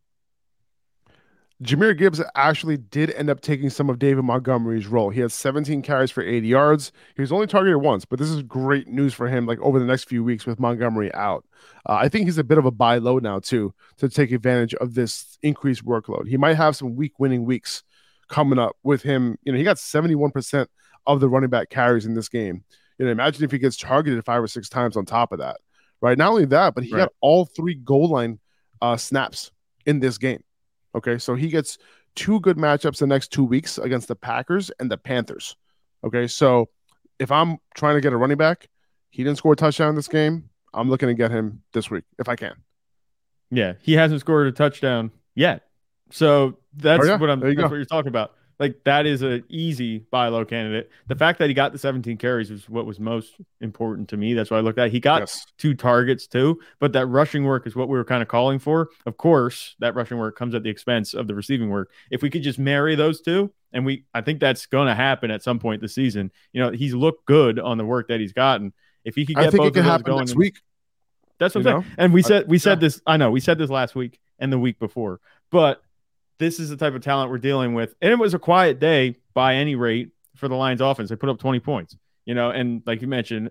[1.63, 5.11] Jahmyr Gibbs actually did end up taking some of David Montgomery's role.
[5.11, 6.93] He had 17 carries for 80 yards.
[7.15, 9.47] He was only targeted once, but this is great news for him.
[9.47, 11.45] Like over the next few weeks with Montgomery out,
[11.89, 14.75] uh, I think he's a bit of a buy low now too to take advantage
[14.75, 16.27] of this increased workload.
[16.27, 17.85] He might have some week winning weeks
[18.29, 19.39] coming up with him.
[19.45, 20.69] You know, he got 71 percent
[21.07, 22.65] of the running back carries in this game.
[22.99, 25.59] You know, imagine if he gets targeted five or six times on top of that.
[26.01, 26.19] Right.
[26.19, 27.01] Not only that, but he right.
[27.01, 28.39] got all three goal line
[28.81, 29.51] uh, snaps
[29.87, 30.43] in this game.
[30.95, 31.79] Okay, so he gets
[32.15, 35.57] two good matchups the next two weeks against the Packers and the Panthers.
[36.05, 36.69] Okay, so
[37.19, 38.69] if I'm trying to get a running back,
[39.11, 40.51] he didn't score a touchdown this game.
[40.75, 42.55] I'm looking to get him this week if I can.
[43.51, 45.63] Yeah, he hasn't scored a touchdown yet.
[46.11, 47.17] So that's Oh, yeah.
[47.17, 47.41] what I'm.
[47.41, 47.63] That's go.
[47.65, 48.33] what you're talking about.
[48.63, 50.89] Like that is an easy buy low candidate.
[51.09, 54.35] The fact that he got the 17 carries was what was most important to me.
[54.35, 54.93] That's what I looked at.
[54.93, 55.45] He got Yes.
[55.59, 58.91] two targets too, but that rushing work is what we were kind of calling for.
[59.05, 61.91] Of course, that rushing work comes at the expense of the receiving work.
[62.13, 65.33] If we could just marry those two, and we, I think that's going to happen
[65.33, 66.31] at some point this season.
[66.53, 68.73] You know, he's looked good on the work that he's gotten.
[69.05, 70.39] If he could I get think both it can of those happen going next in-
[70.39, 70.61] week.
[71.39, 71.95] that's what I'm saying.
[71.99, 72.87] And we said we said yeah.
[72.87, 73.01] this.
[73.09, 75.19] I know we said this last week and the week before,
[75.51, 75.83] but
[76.43, 77.95] this is the type of talent we're dealing with.
[78.03, 81.09] And it was a quiet day by any rate for the Lions offense.
[81.09, 83.51] They put up 20 points, you know, and like you mentioned,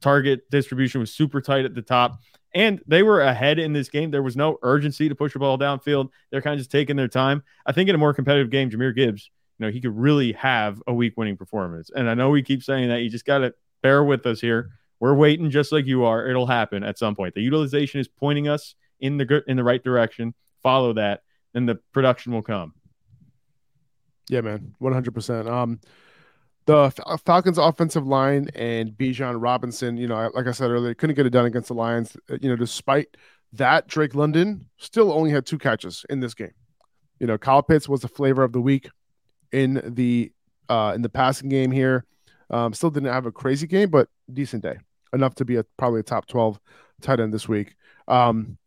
[0.00, 2.20] target distribution was super tight at the top.
[2.54, 4.10] And they were ahead in this game.
[4.10, 6.10] There was no urgency to push the ball downfield.
[6.30, 7.42] They're kind of just taking their time.
[7.66, 10.82] I think in a more competitive game, Jahmyr Gibbs, you know, he could really have
[10.86, 11.90] a week winning performance.
[11.94, 13.02] And I know we keep saying that.
[13.02, 14.70] You just got to bear with us here.
[15.00, 16.26] We're waiting just like you are.
[16.28, 17.34] It'll happen at some point.
[17.34, 20.34] The utilization is pointing us in the in the right direction.
[20.62, 21.22] Follow that,
[21.54, 22.74] and the production will come.
[24.28, 25.48] Yeah, man, one hundred percent.
[25.48, 25.80] Um,
[26.66, 26.90] the
[27.24, 31.30] Falcons' offensive line and Bijan Robinson, you know, like I said earlier, couldn't get it
[31.30, 32.16] done against the Lions.
[32.30, 33.16] Uh, You know, despite
[33.54, 36.54] that, Drake London still only had two catches in this game.
[37.18, 38.88] You know, Kyle Pitts was the flavor of the week
[39.50, 40.32] in the
[40.68, 42.04] uh in the passing game here.
[42.50, 44.78] Um, still didn't have a crazy game, but decent day,
[45.12, 46.60] enough to be a probably a top twelve
[47.00, 47.74] tight end this week.
[48.06, 48.58] Um,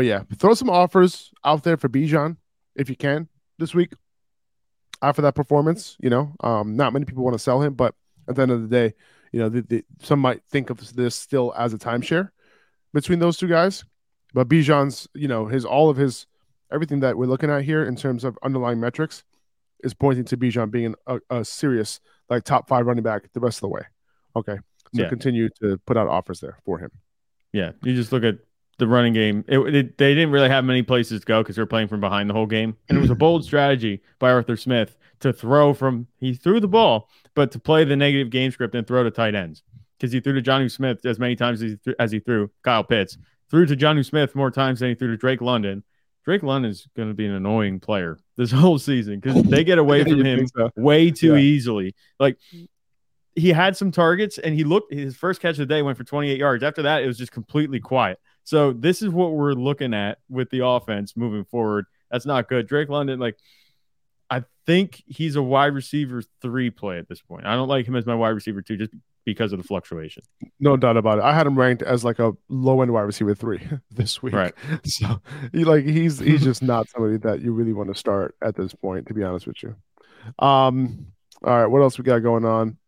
[0.00, 2.38] but yeah, throw some offers out there for Bijan
[2.74, 3.28] if you can
[3.58, 3.92] this week
[5.02, 5.98] after that performance.
[6.00, 7.94] You know, um, not many people want to sell him, but
[8.26, 8.94] at the end of the day,
[9.30, 12.30] you know, the, the, some might think of this still as a timeshare
[12.94, 13.84] between those two guys.
[14.32, 16.26] But Bijan's, you know, his all of his
[16.72, 19.22] everything that we're looking at here in terms of underlying metrics
[19.84, 23.58] is pointing to Bijan being a, a serious like top five running back the rest
[23.58, 23.82] of the way.
[24.34, 24.56] Okay,
[24.94, 25.10] so Yeah.
[25.10, 26.90] continue to put out offers there for him.
[27.52, 28.36] Yeah, you just look at
[28.80, 29.44] the running game.
[29.46, 32.00] It, it- they didn't really have many places to go because they were playing from
[32.00, 35.72] behind the whole game, and it was a bold strategy by Arthur Smith to throw
[35.72, 36.08] from.
[36.18, 39.34] He threw the ball, but to play the negative game script and throw to tight
[39.36, 39.62] ends
[39.98, 42.50] because he threw to Jonnu Smith as many times as he, threw, as he threw
[42.64, 43.16] Kyle Pitts.
[43.50, 45.82] Threw to Jonnu Smith more times than he threw to Drake London.
[46.24, 49.78] Drake London is going to be an annoying player this whole season because they get
[49.78, 50.70] away from him so?
[50.76, 51.40] way too Yeah.
[51.40, 51.94] easily.
[52.18, 52.38] Like
[53.34, 56.04] he had some targets and he looked his first catch of the day went for
[56.04, 56.62] 28 yards.
[56.62, 58.18] After that, it was just completely quiet.
[58.50, 61.84] So this is what we're looking at with the offense moving forward.
[62.10, 62.66] That's not good.
[62.66, 63.36] Drake London, like
[64.28, 67.46] I think he's a wide receiver three play at this point.
[67.46, 68.90] I don't like him as my wide receiver two just
[69.24, 70.24] because of the fluctuation.
[70.58, 71.24] No doubt about it.
[71.24, 73.60] I had him ranked as like a low end wide receiver three
[73.92, 74.34] this week.
[74.34, 74.54] Right.
[74.84, 75.22] So
[75.52, 78.74] he like he's he's just not somebody that you really want to start at this
[78.74, 79.76] point, to be honest with you.
[80.40, 81.06] Um,
[81.44, 82.78] all right, what else we got going on?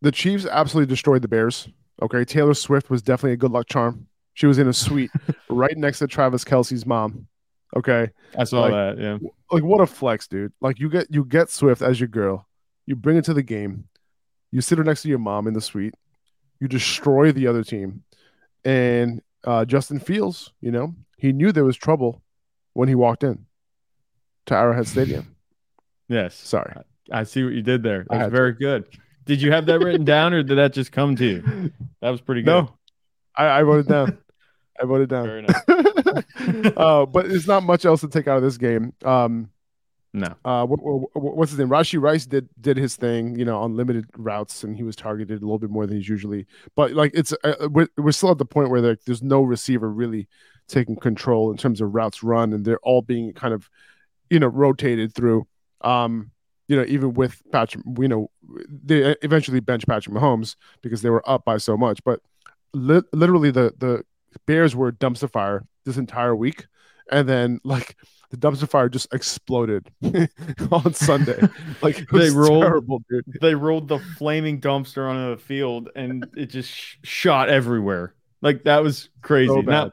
[0.00, 1.68] The Chiefs absolutely destroyed the Bears.
[2.02, 4.07] Okay, Taylor Swift was definitely a good luck charm.
[4.38, 5.10] She was in a suite
[5.48, 7.26] right next to Travis Kelce's mom.
[7.76, 8.08] Okay,
[8.38, 8.98] I saw Like, that.
[9.02, 9.18] Yeah.
[9.50, 10.52] like what a flex, dude.
[10.60, 12.46] Like you get you get Swift as your girl,
[12.86, 13.88] you bring it to the game,
[14.52, 15.94] you sit her next to your mom in the suite,
[16.60, 18.04] you destroy the other team.
[18.64, 22.22] And uh Justin Fields, you know, he knew there was trouble
[22.74, 23.44] when he walked in
[24.46, 25.34] to Arrowhead Stadium.
[26.08, 26.36] Yes.
[26.36, 26.74] Sorry.
[27.10, 28.06] I see what you did there.
[28.08, 28.86] That was very good.
[29.24, 31.72] Did you have that written down or did that just come to you?
[32.00, 32.52] That was pretty good.
[32.52, 32.72] No,
[33.34, 34.18] I, I wrote it down.
[34.80, 35.46] I wrote it down.
[36.76, 38.92] Uh, but there's not much else to take out of this game.
[39.04, 39.50] Um,
[40.14, 40.34] No.
[40.44, 41.68] uh, what, what, what's his name?
[41.68, 45.42] Rashee Rice did did his thing, you know, on limited routes, and he was targeted
[45.42, 46.46] a little bit more than he's usually.
[46.74, 49.90] But like, it's uh, we're, we're still at the point where like, there's no receiver
[49.90, 50.28] really
[50.68, 53.68] taking control in terms of routes run, and they're all being kind of,
[54.30, 55.46] you know, rotated through.
[55.82, 56.30] Um,
[56.68, 58.30] you know, even with Patrick, you know,
[58.68, 62.02] they eventually bench Patrick Mahomes because they were up by so much.
[62.04, 62.20] But
[62.72, 64.04] li- literally, the the
[64.46, 66.66] Bears were dumpster fire this entire week,
[67.10, 67.96] and then like
[68.30, 69.90] the dumpster fire just exploded
[70.70, 71.40] on Sunday.
[71.80, 73.24] Like they rolled terrible, dude.
[73.40, 78.14] They rolled the flaming dumpster onto the field and it just sh- shot everywhere.
[78.42, 79.48] Like that was crazy.
[79.48, 79.92] So now.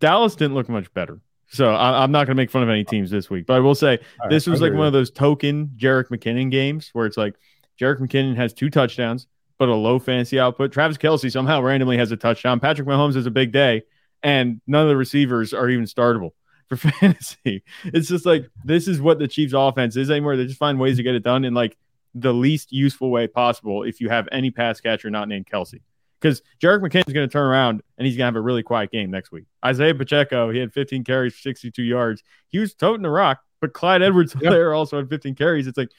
[0.00, 1.20] Dallas didn't look much better.
[1.48, 3.60] So I, I'm not going to make fun of any teams this week, but I
[3.60, 7.06] will say All this right, was like one of those token Jerick McKinnon games where
[7.06, 7.36] it's like
[7.80, 9.26] Jerick McKinnon has two touchdowns,
[9.64, 10.72] but a low fantasy output.
[10.72, 12.60] Travis Kelce somehow randomly has a touchdown.
[12.60, 13.82] Patrick Mahomes has a big day,
[14.22, 16.32] and none of the receivers are even startable
[16.68, 17.64] for fantasy.
[17.84, 20.36] It's just like this is what the Chiefs offense is anymore.
[20.36, 21.78] They just find ways to get it done in like
[22.14, 25.80] the least useful way possible if you have any pass catcher not named Kelce.
[26.20, 28.90] Because Jerick McKinnon's going to turn around and he's going to have a really quiet
[28.90, 29.44] game next week.
[29.64, 32.22] Isaiah Pacheco, he had 15 carries for 62 yards.
[32.48, 35.66] He was toting the rock, but Clyde Edwards-Helaire also had 15 carries.
[35.66, 35.90] It's like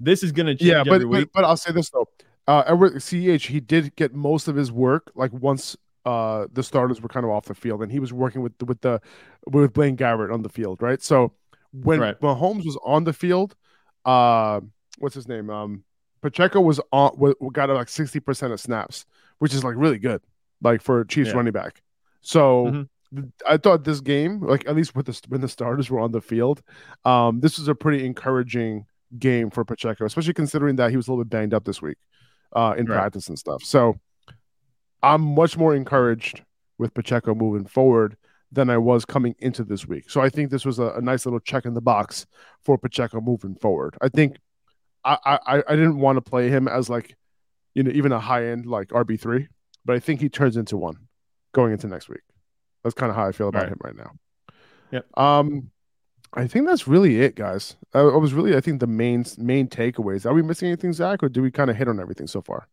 [0.00, 1.28] this is going to change Yeah, but, every week.
[1.32, 2.08] but but I'll say this though,
[2.50, 5.76] uh, Edwards-Helaire he did get most of his work like once
[6.06, 8.64] uh the starters were kind of off the field, and he was working with the,
[8.64, 9.00] with the
[9.46, 11.00] with Blaine Gabbert on the field, right?
[11.10, 11.32] So
[11.72, 12.20] when Right.
[12.20, 13.54] Mahomes was on the field,
[14.04, 14.60] uh,
[14.98, 15.50] what's his name?
[15.50, 15.84] Um,
[16.22, 17.10] Pacheco was on,
[17.52, 19.06] got like sixty percent of snaps,
[19.38, 20.20] which is like really good,
[20.62, 21.36] like for Chiefs Yeah.
[21.36, 21.82] running back.
[22.22, 22.44] So
[23.14, 23.32] Mhm.
[23.48, 26.20] I thought this game, like at least with the when the starters were on the
[26.20, 26.62] field,
[27.04, 28.86] um, this was a pretty encouraging
[29.18, 31.98] game for Pacheco, especially considering that he was a little bit banged up this week
[32.54, 32.96] uh, in Right.
[32.96, 33.62] practice and stuff.
[33.64, 33.98] So
[35.02, 36.42] I'm much more encouraged
[36.78, 38.16] with Pacheco moving forward
[38.52, 40.10] than I was coming into this week.
[40.10, 42.26] So I think this was a, a nice little check in the box
[42.62, 43.96] for Pacheco moving forward.
[44.00, 44.36] I think
[45.04, 47.16] I I, I didn't want to play him as like
[47.74, 49.48] you know even a high end like RB three,
[49.84, 50.96] but I think he turns into one
[51.52, 52.20] going into next week.
[52.82, 53.68] That's kind of how I feel about Right.
[53.72, 54.10] him right now.
[54.90, 55.18] Yep.
[55.18, 55.70] Um,
[56.34, 57.76] I think that's really it, guys.
[57.92, 60.24] I, I was really I think the main main takeaways.
[60.26, 62.68] Are we missing anything, Zach, or do we kind of hit on everything so far?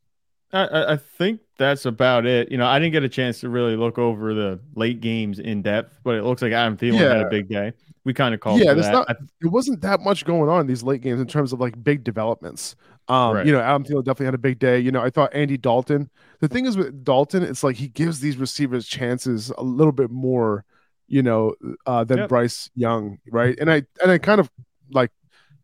[0.54, 2.50] I- I, think that's about it.
[2.50, 5.62] You know, I didn't get a chance to really look over the late games in
[5.62, 7.74] depth, but it looks like Adam Thielen had a big day.
[8.06, 9.10] We kind of called yeah, there's not.
[9.42, 12.06] It wasn't that much going on in these late games in terms of like big
[12.06, 12.78] developments.
[13.10, 13.46] Um, Right.
[13.46, 14.80] you know, Adam Thielen definitely had a big day.
[14.80, 16.10] You know, I thought Andy Dalton.
[16.40, 20.10] The thing is with Dalton, it's like he gives these receivers chances a little bit
[20.12, 20.64] more,
[21.08, 21.56] you know,
[21.86, 22.30] uh, than Yep.
[22.30, 23.58] Bryce Young, right?
[23.60, 24.50] And I and I kind of
[24.92, 25.12] like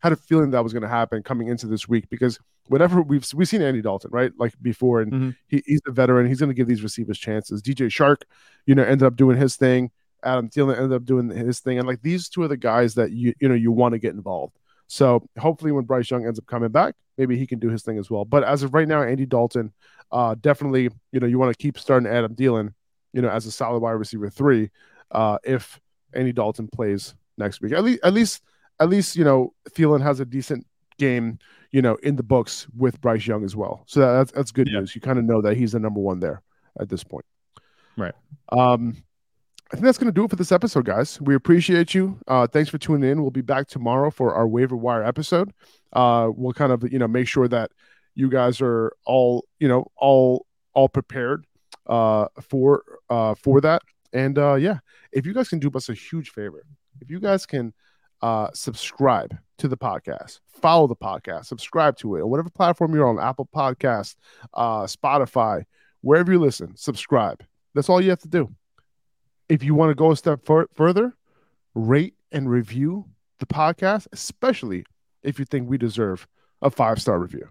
[0.00, 2.38] had a feeling that was going to happen coming into this week because
[2.68, 5.36] whenever we've we've seen Andy Dalton, right, like before, and Mhm.
[5.48, 6.26] he, he's a veteran.
[6.26, 7.62] He's going to give these receivers chances.
[7.62, 8.22] DJ Chark,
[8.66, 9.90] you know, ended up doing his thing.
[10.22, 13.12] Adam Thielen ended up doing his thing, and like these two are the guys that
[13.12, 14.56] you you know you want to get involved.
[14.86, 17.98] So hopefully, when Bryce Young ends up coming back, maybe he can do his thing
[17.98, 18.24] as well.
[18.24, 19.72] But as of right now, Andy Dalton,
[20.12, 22.72] uh, definitely, you know, you want to keep starting Adam Thielen,
[23.12, 24.70] you know, as a solid wide receiver three,
[25.10, 25.80] uh, if
[26.12, 27.72] Andy Dalton plays next week.
[27.72, 28.42] At least, at least,
[28.80, 30.66] at least, you know, Thielen has a decent
[30.98, 31.38] game,
[31.70, 33.84] you know, in the books with Bryce Young as well.
[33.86, 34.94] So that's that's good news.
[34.94, 36.42] You kind of know that he's the number one there
[36.80, 37.24] at this point.
[37.96, 38.14] Right.
[38.50, 39.02] Um,
[39.72, 41.20] I think that's going to do it for this episode, guys.
[41.20, 42.18] We appreciate you.
[42.28, 43.22] Uh, thanks for tuning in.
[43.22, 45.52] We'll be back tomorrow for our waiver wire episode.
[45.92, 47.70] Uh, we'll kind of you know make sure that
[48.14, 51.46] you guys are all you know all all prepared
[51.86, 53.82] uh, for uh, for that.
[54.14, 54.78] And uh, yeah,
[55.12, 56.64] if you guys can do us a huge favor,
[57.00, 57.74] if you guys can
[58.22, 63.06] uh, subscribe to the podcast, follow the podcast, subscribe to it on whatever platform you're
[63.06, 64.14] on, Apple Podcast,
[64.54, 65.64] uh, Spotify,
[66.00, 67.44] wherever you listen, subscribe.
[67.74, 68.54] That's all you have to do
[69.48, 71.14] if you want to go a step fur- further,
[71.74, 73.06] rate and review
[73.40, 74.84] the podcast, especially
[75.22, 76.26] if you think we deserve
[76.62, 77.48] a five star review.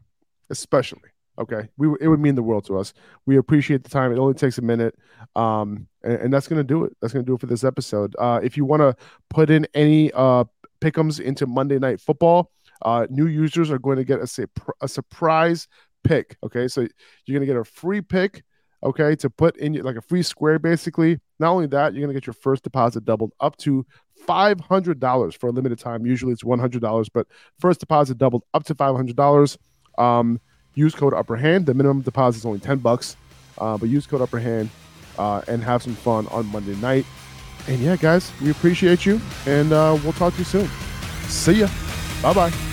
[0.49, 1.09] Especially,
[1.39, 2.93] okay, we it would mean the world to us.
[3.25, 4.11] We appreciate the time.
[4.11, 4.95] It only takes a minute,
[5.35, 6.95] um, and, and that's gonna do it.
[7.01, 8.15] That's gonna do it for this episode.
[8.19, 8.95] Uh, if you want to
[9.29, 10.45] put in any uh
[10.81, 12.51] pickums into Monday Night Football,
[12.83, 14.47] uh, new users are going to get a,
[14.81, 15.67] a surprise
[16.03, 16.37] pick.
[16.43, 16.87] Okay, so
[17.25, 18.43] you're gonna get a free pick
[18.83, 21.19] okay, to put in like a free square basically.
[21.39, 23.85] Not only that, you're to get your first deposit doubled up to
[24.27, 26.05] $500 for a limited time.
[26.05, 27.27] Usually it's $100, but
[27.59, 29.57] first deposit doubled up to $500.
[29.97, 30.39] Um,
[30.75, 31.65] use code upper hand.
[31.65, 33.15] The minimum deposit is only 10 bucks,
[33.57, 34.69] uh, but use code upper hand
[35.17, 37.05] uh, and have some fun on Monday night.
[37.67, 40.69] And yeah, guys, we appreciate you and uh, we'll talk to you soon.
[41.27, 41.67] See ya.
[42.21, 42.72] Bye bye.